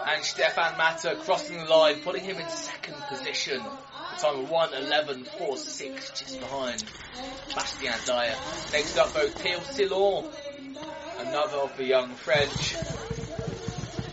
[0.04, 3.62] And Stefan Matter crossing the line, putting him in second position.
[4.18, 6.82] Time of 1.11.46 just behind
[7.54, 8.72] Bastien Dayer.
[8.72, 10.28] Next up though, Theo Silon,
[11.20, 12.74] another of the young French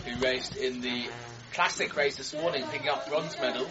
[0.06, 1.08] who raced in the
[1.54, 3.66] classic race this morning, picking up bronze medal.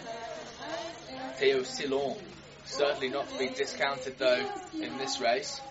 [1.37, 2.17] Theo Silon,
[2.65, 5.61] certainly not to be discounted though in this race.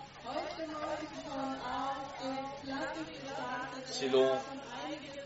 [3.85, 4.39] Silon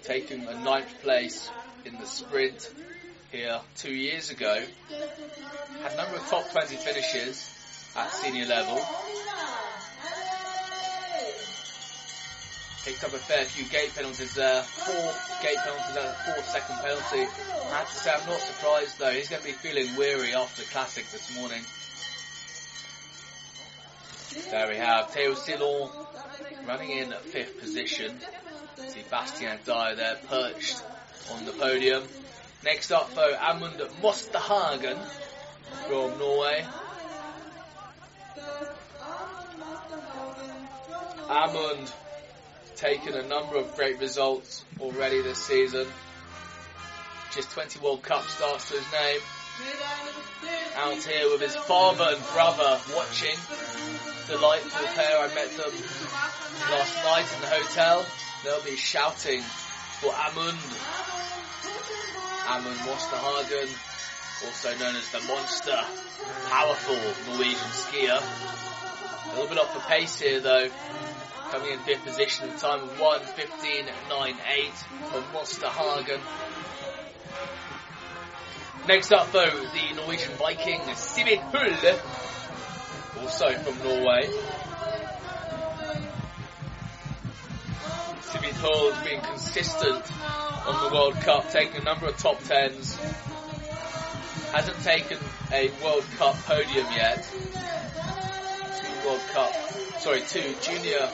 [0.03, 1.49] taking a ninth place
[1.85, 2.69] in the sprint
[3.31, 4.63] here two years ago.
[5.81, 7.49] Had a number of top 20 finishes
[7.95, 8.79] at senior level.
[12.85, 14.63] Picked up a fair few gate penalties there.
[14.63, 15.13] Four
[15.43, 17.29] gate penalties and a four second penalty.
[17.71, 19.11] I have to say I'm not surprised though.
[19.11, 21.61] He's going to be feeling weary after classic this morning.
[24.51, 25.89] There we have Theo Silon
[26.67, 28.17] running in at fifth position.
[28.87, 30.81] See Bastien Dayer there perched
[31.33, 32.03] on the podium.
[32.63, 34.99] Next up though, Amund Mosterhagen
[35.87, 36.65] from Norway.
[41.29, 41.91] Amund
[42.75, 45.87] taken a number of great results already this season.
[47.33, 49.19] Just 20 World Cup starts to his name.
[50.75, 53.35] Out here with his father and brother watching.
[54.27, 55.19] Delightful pair.
[55.19, 55.71] I met them
[56.71, 58.05] last night in the hotel.
[58.43, 59.43] They'll be shouting
[59.99, 60.57] for Amund.
[62.47, 63.69] Amund Mosterhagen,
[64.45, 65.79] also known as the Monster.
[66.49, 68.19] Powerful Norwegian skier.
[68.19, 70.69] A little bit off the pace here though
[71.51, 74.71] coming in fifth position at a time of 1.15.98
[75.09, 76.21] for Mosterhagen.
[78.87, 81.99] Next up though, the Norwegian Viking Sivid Hull,
[83.21, 84.29] also from Norway.
[88.29, 90.03] Sivid be told, being consistent
[90.67, 92.95] on the World Cup, taking a number of top tens.
[94.51, 95.17] Hasn't taken
[95.51, 97.27] a World Cup podium yet.
[97.33, 99.51] Two World Cup,
[99.99, 101.09] sorry, two junior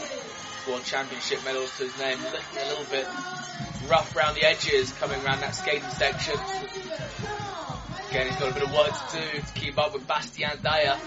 [0.68, 2.18] World Championship medals to his name.
[2.20, 3.08] A little bit
[3.90, 6.36] rough around the edges coming around that skating section.
[8.10, 11.00] Again, he's got a bit of work to do to keep up with Bastien Dayer.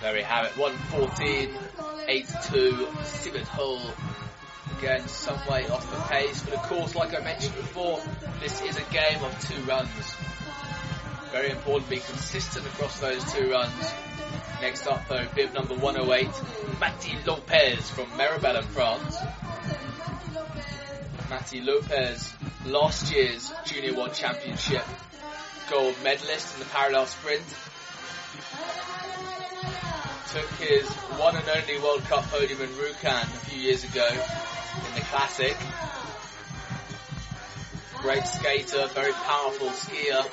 [0.00, 1.50] There we have it, 114,
[2.10, 3.80] 82, Sivid Hull.
[4.78, 8.00] Again, some way off the pace, but of course, like I mentioned before,
[8.40, 10.16] this is a game of two runs.
[11.30, 13.92] Very important to be consistent across those two runs.
[14.60, 16.28] Next up though, bib number 108,
[16.80, 19.16] Mati Lopez from Maribel in France.
[21.30, 22.32] Mati Lopez,
[22.66, 24.82] last year's Junior World Championship
[25.70, 27.44] gold medalist in the parallel sprint.
[30.32, 34.94] Took his one and only World Cup podium in Rjukan a few years ago in
[34.94, 35.56] the Classic.
[38.00, 40.24] Great skater, very powerful skier.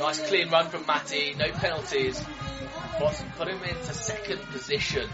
[0.00, 2.24] Nice clean run from Matty, no penalties.
[2.98, 5.10] Boston put him into second position.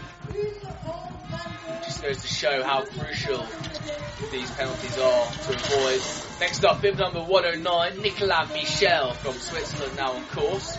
[1.83, 3.45] Just goes to show how crucial
[4.31, 6.01] these penalties are to avoid.
[6.39, 10.77] Next up, bib number 109, Nicolas Michel from Switzerland now on course.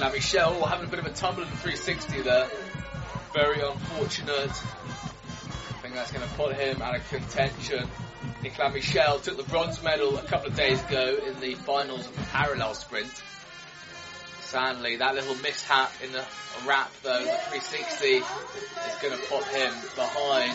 [0.00, 2.48] Nicolas Michel having a bit of a tumble in the 360 there.
[3.34, 7.86] Very unfortunate I think that's going to put him out of contention.
[8.42, 12.16] Nicolas Michel took the bronze medal a couple of days ago in the finals of
[12.16, 13.12] the parallel sprint.
[14.40, 16.24] Sadly, that little mishap in the
[16.66, 18.24] wrap though, the 360, is
[19.02, 20.54] going to put him behind.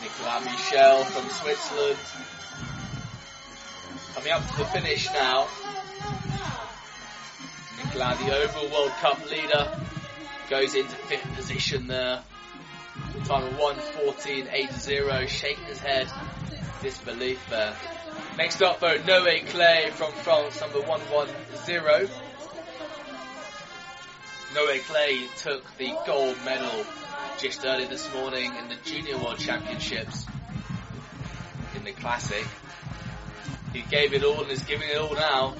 [0.00, 2.39] Nicolas Michel from Switzerland.
[4.14, 5.46] Coming up to the finish now.
[7.76, 9.78] Nicolas, the overall World Cup leader,
[10.48, 12.22] goes into fifth position there.
[13.24, 16.08] Time of 1.14.80, shaking his head,
[16.82, 17.74] disbelief there.
[18.36, 22.08] Next up though, Noe Clay from France, number 110.
[24.54, 26.84] Noe Clay took the gold medal
[27.38, 30.26] just early this morning in the Junior World Championships
[31.76, 32.44] in the Classic.
[33.72, 35.54] He gave it all and is giving it all now.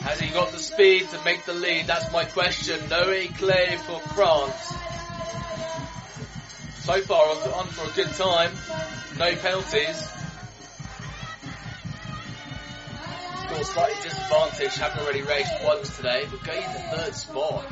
[0.00, 1.86] Has he got the speed to make the lead?
[1.86, 2.78] That's my question.
[2.88, 4.72] Noe Clay for France.
[6.84, 8.52] So far on, for a good time.
[9.18, 10.08] No penalties.
[13.44, 17.66] Score slightly disadvantaged, haven't already raced once today, but going into third spot.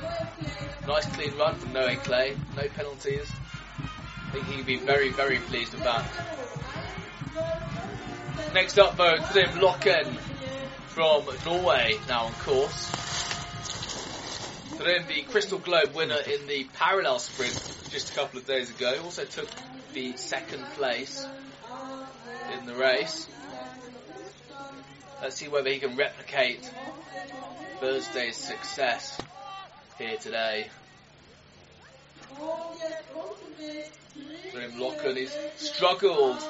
[0.86, 2.36] Nice clean run from Noe Clay.
[2.56, 3.30] No penalties.
[3.78, 6.04] I think he'd be very, very pleased with that.
[8.54, 10.16] Next up though, Trym Løken
[10.88, 12.90] from Norway now on course.
[14.78, 17.52] Trym, the Crystal Globe winner in the parallel sprint
[17.90, 19.48] just a couple of days ago, also took
[19.92, 21.26] the second place
[22.58, 23.28] in the race.
[25.22, 26.70] Let's see whether he can replicate
[27.80, 29.18] Thursday's success
[29.98, 30.68] here today.
[34.52, 36.42] Trym Løken, he's struggled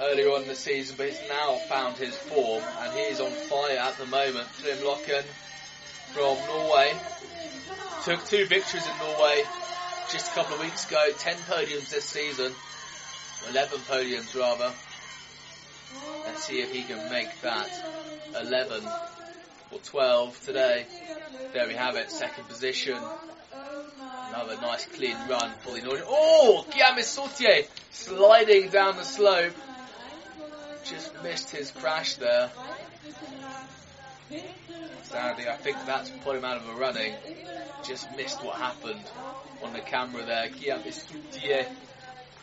[0.00, 3.30] earlier on in the season, but he's now found his form and he is on
[3.30, 4.46] fire at the moment.
[4.62, 5.24] Trym Løken
[6.12, 6.94] from Norway.
[8.04, 9.42] Took two victories in Norway
[10.10, 11.04] just a couple of weeks ago.
[11.18, 12.52] Ten podiums this season.
[13.50, 14.72] Eleven podiums rather.
[16.24, 17.68] Let's see if he can make that
[18.40, 18.84] 11
[19.70, 20.86] or 12 today.
[21.52, 22.98] There we have it, second position.
[24.28, 26.04] Another nice clean run for the.
[26.06, 29.54] Oh, Guillaume Sautier sliding down the slope.
[30.88, 32.50] Just missed his crash there.
[35.02, 37.14] Sadly, I think that's put him out of a running.
[37.86, 39.04] Just missed what happened
[39.62, 40.48] on the camera there.
[40.48, 41.66] Guillaume Sautier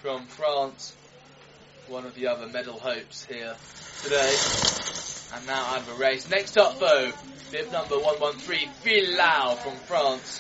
[0.02, 0.96] from France.
[1.88, 3.56] One of the other medal hopes here
[4.04, 4.36] today.
[5.36, 6.30] And now I have a race.
[6.30, 7.12] Next up though,
[7.52, 10.40] bib number 113, Phil Lau from France.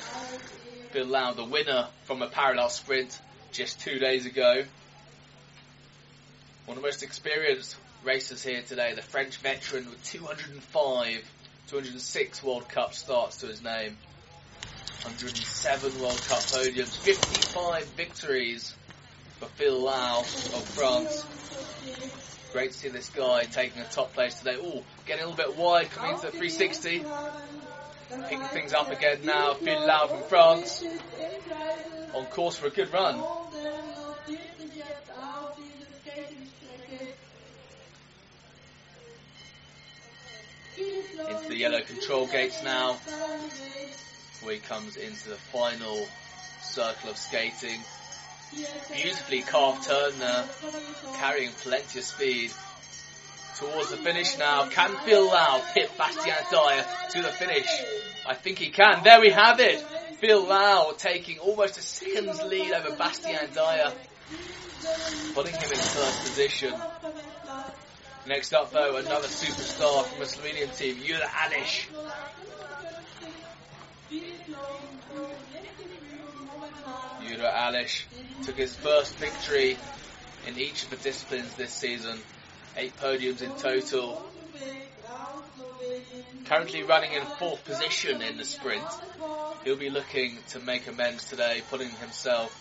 [0.91, 3.19] Phil Lau, the winner from a parallel sprint
[3.51, 4.63] just two days ago.
[6.65, 7.75] One of the most experienced
[8.05, 11.31] racers here today, the French veteran with 205,
[11.67, 13.97] 206 World Cup starts to his name.
[15.01, 18.75] 107 World Cup podiums, 55 victories
[19.39, 21.25] for Phil Lau of France.
[22.53, 24.57] Great to see this guy taking a top place today.
[24.59, 27.03] Oh, getting a little bit wide coming into the 360.
[28.29, 29.55] Picking things up again now.
[29.55, 30.83] Phil Lau from France.
[32.13, 33.21] On course for a good run.
[40.77, 42.93] Into the yellow control gates now.
[44.41, 46.05] Where he comes into the final
[46.61, 47.79] circle of skating.
[48.93, 50.45] Beautifully carved turn there,
[51.15, 52.51] carrying plenty of speed.
[53.57, 54.67] Towards the finish now.
[54.67, 57.67] Can Phil Lau pit Bastien Dayer to the finish?
[58.27, 59.03] I think he can.
[59.03, 59.79] There we have it.
[60.19, 63.93] Phil Lau taking almost a second's lead over Bastien Dayer,
[65.33, 66.73] putting him in first position.
[68.27, 71.85] Next up though, another superstar from the Slovenian team, Jura Alish.
[77.21, 78.05] Jura Alish
[78.43, 79.77] took his first victory
[80.47, 82.17] in each of the disciplines this season.
[82.75, 84.25] Eight podiums in total.
[86.45, 88.83] Currently running in fourth position in the sprint.
[89.63, 92.51] He'll be looking to make amends today, putting himself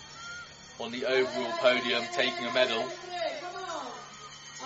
[0.79, 2.85] on the overall podium, taking a medal.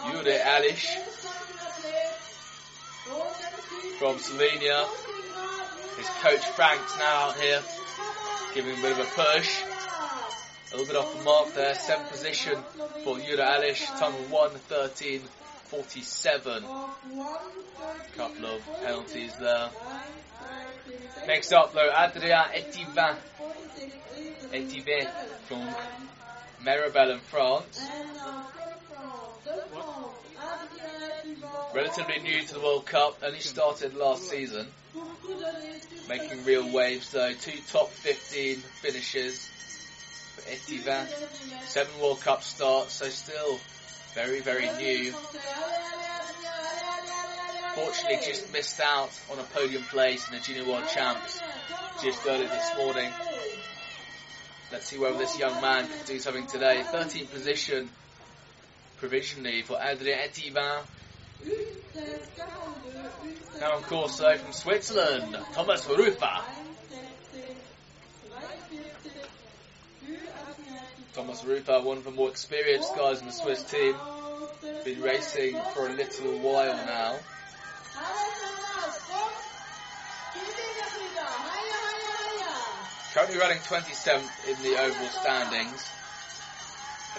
[0.05, 0.87] Jure Alish
[3.99, 4.87] from Slovenia.
[5.97, 7.63] His coach Frank's now out here,
[8.55, 9.63] giving him a bit of a push.
[10.73, 11.75] A little bit off the mark there.
[11.75, 12.63] Seventh position
[13.03, 13.85] for Jura Alish.
[13.99, 16.63] Time of 1.13.47.
[18.17, 19.71] Couple of penalties there.
[21.27, 23.17] Next up though, Adrien Etivin.
[24.53, 25.09] Etivin
[25.47, 25.67] from
[26.65, 27.81] Maribel in France.
[31.75, 34.67] Relatively new to the World Cup, only started last season.
[36.09, 37.33] Making real waves though.
[37.35, 39.47] Two top 15 finishes
[40.35, 41.07] for Etivin.
[41.67, 43.61] Seven World Cup starts, so still
[44.15, 45.13] very, very new.
[47.75, 51.41] Fortunately, just missed out on a podium place in the Junior World Champs
[52.03, 53.11] just earlier this morning.
[54.73, 56.83] Let's see whether this young man can do something today.
[56.93, 57.89] 13th position
[58.99, 60.83] provisionally for Adrien Etivin.
[63.61, 66.43] Now of course though from Switzerland, Thomas Rufer.
[71.15, 73.95] Thomas Rufer, one of the more experienced guys in the Swiss team.
[74.85, 77.17] Been racing for a little while now.
[83.15, 85.91] Currently running 27th in the overall standings.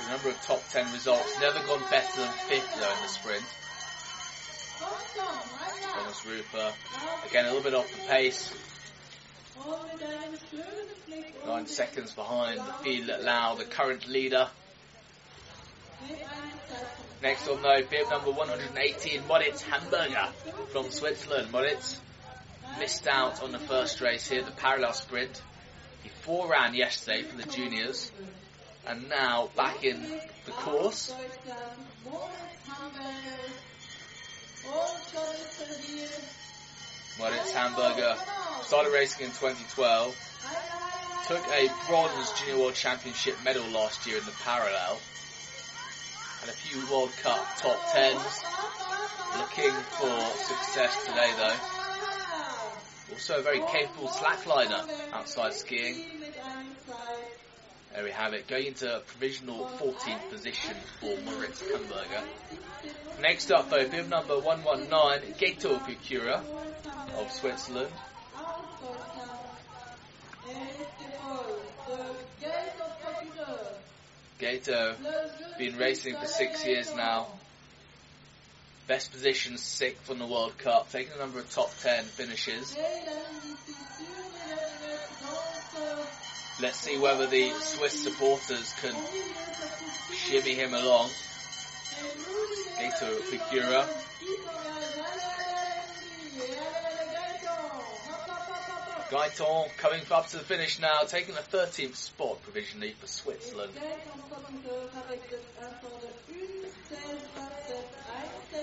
[0.05, 1.39] A number of top 10 results.
[1.39, 3.45] Never gone better than 5th though in the sprint.
[4.79, 6.73] Thomas Rufer.
[7.29, 8.53] Again, a little bit off the pace.
[11.45, 14.47] Nine seconds behind the Phil Lau, the current leader.
[17.21, 20.29] Next on though, bib number 118, Moritz Hamburger
[20.71, 21.51] from Switzerland.
[21.51, 21.99] Moritz
[22.79, 25.41] missed out on the first race here, the parallel sprint.
[26.03, 28.11] He foreran yesterday for the juniors
[28.87, 30.01] and now back in
[30.45, 31.13] the course.
[37.19, 38.15] Moritz Hamburger
[38.63, 40.15] started racing in 2012.
[41.27, 44.99] Took a bronze Junior World Championship medal last year in the parallel.
[46.39, 48.43] Had a few World Cup top tens.
[49.37, 51.55] Looking for success today though.
[53.13, 56.18] Also a very capable slackliner outside skiing.
[57.99, 62.23] There we have it, going into provisional 14th position for Moritz Kamberger.
[63.19, 66.41] Next up though, bib number 119, Gator Kukura
[67.17, 67.91] of Switzerland.
[74.39, 74.95] Gato,
[75.57, 77.27] been racing for six years now.
[78.87, 82.77] Best position, sixth on the World Cup, taking a number of top ten finishes.
[86.61, 88.93] Let's see whether the Swiss supporters can
[90.13, 91.09] shimmy him along.
[92.77, 93.85] Gato Figura.
[99.09, 103.71] Gaiton coming up to the finish now, taking the 13th spot provisionally for Switzerland.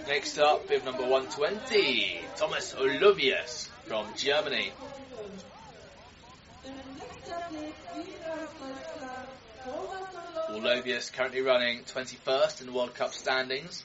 [0.06, 4.70] Next up, bib number 120, Thomas Olovius from Germany.
[10.50, 13.84] Olovius currently running 21st in the World Cup standings.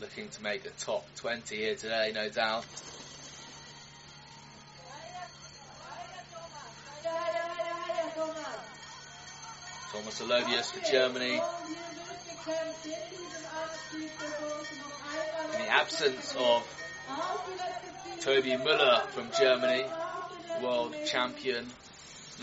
[0.00, 2.64] Looking to make the top 20 here today, no doubt.
[9.92, 11.40] Thomas Olovius for Germany.
[15.52, 16.66] In the absence of
[18.20, 19.84] Toby Müller from Germany,
[20.60, 21.66] world champion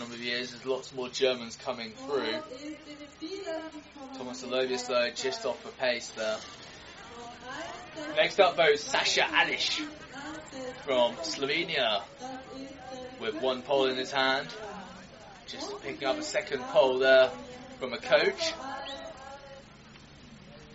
[0.00, 2.32] number of years, there's lots more Germans coming through.
[4.16, 6.38] Thomas Olovius though, just off the pace there.
[8.16, 9.84] Next up though, Sasha Alish
[10.86, 12.02] from Slovenia
[13.20, 14.48] with one pole in his hand.
[15.46, 17.30] Just picking up a second pole there
[17.78, 18.54] from a coach.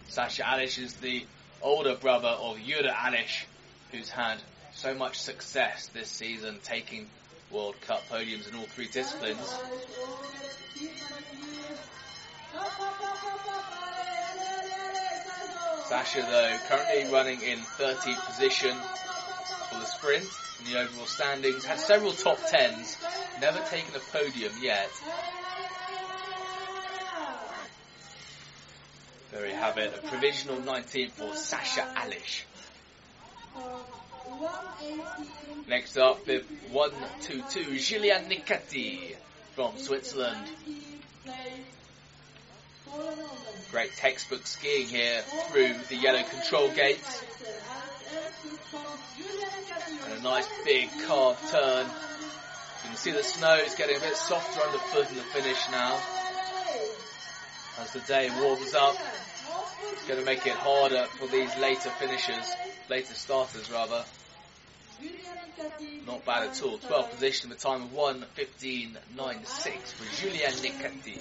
[0.10, 1.26] Sasha Alish is the
[1.64, 3.46] older brother of Yura Alish,
[3.92, 4.38] who's had
[4.74, 7.08] so much success this season, taking
[7.56, 9.40] World Cup podiums in all three disciplines.
[15.88, 18.76] Sasha, though, currently running in 13th position
[19.70, 20.28] for the sprint
[20.60, 21.64] in the overall standings.
[21.64, 22.98] Had several top tens,
[23.40, 24.90] never taken a podium yet.
[29.32, 32.44] There we have it, a provisional 19th for Sasha Alish.
[35.68, 39.16] Next up, bib 122, Julian Nicati
[39.56, 40.48] from Switzerland.
[43.72, 47.24] Great textbook skiing here through the yellow control gates.
[50.04, 51.86] And a nice big carved turn.
[51.86, 56.00] You can see the snow is getting a bit softer underfoot in the finish now.
[57.80, 58.96] As the day warms up,
[59.92, 62.54] it's going to make it harder for these later finishers,
[62.90, 64.06] later starters rather.
[66.06, 66.78] Not bad at all.
[66.78, 68.94] 12th position with a time of 1.15.96
[69.94, 71.20] for Julien Nicati.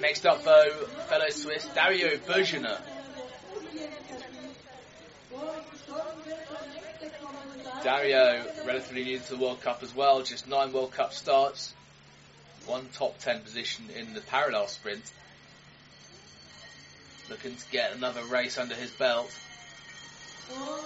[0.00, 0.70] Next up though,
[1.08, 2.80] fellow Swiss Dario Bergener.
[7.82, 11.72] Dario, relatively new to the World Cup as well, just nine World Cup starts,
[12.66, 15.02] one top 10 position in the parallel sprint.
[17.30, 19.30] Looking to get another race under his belt.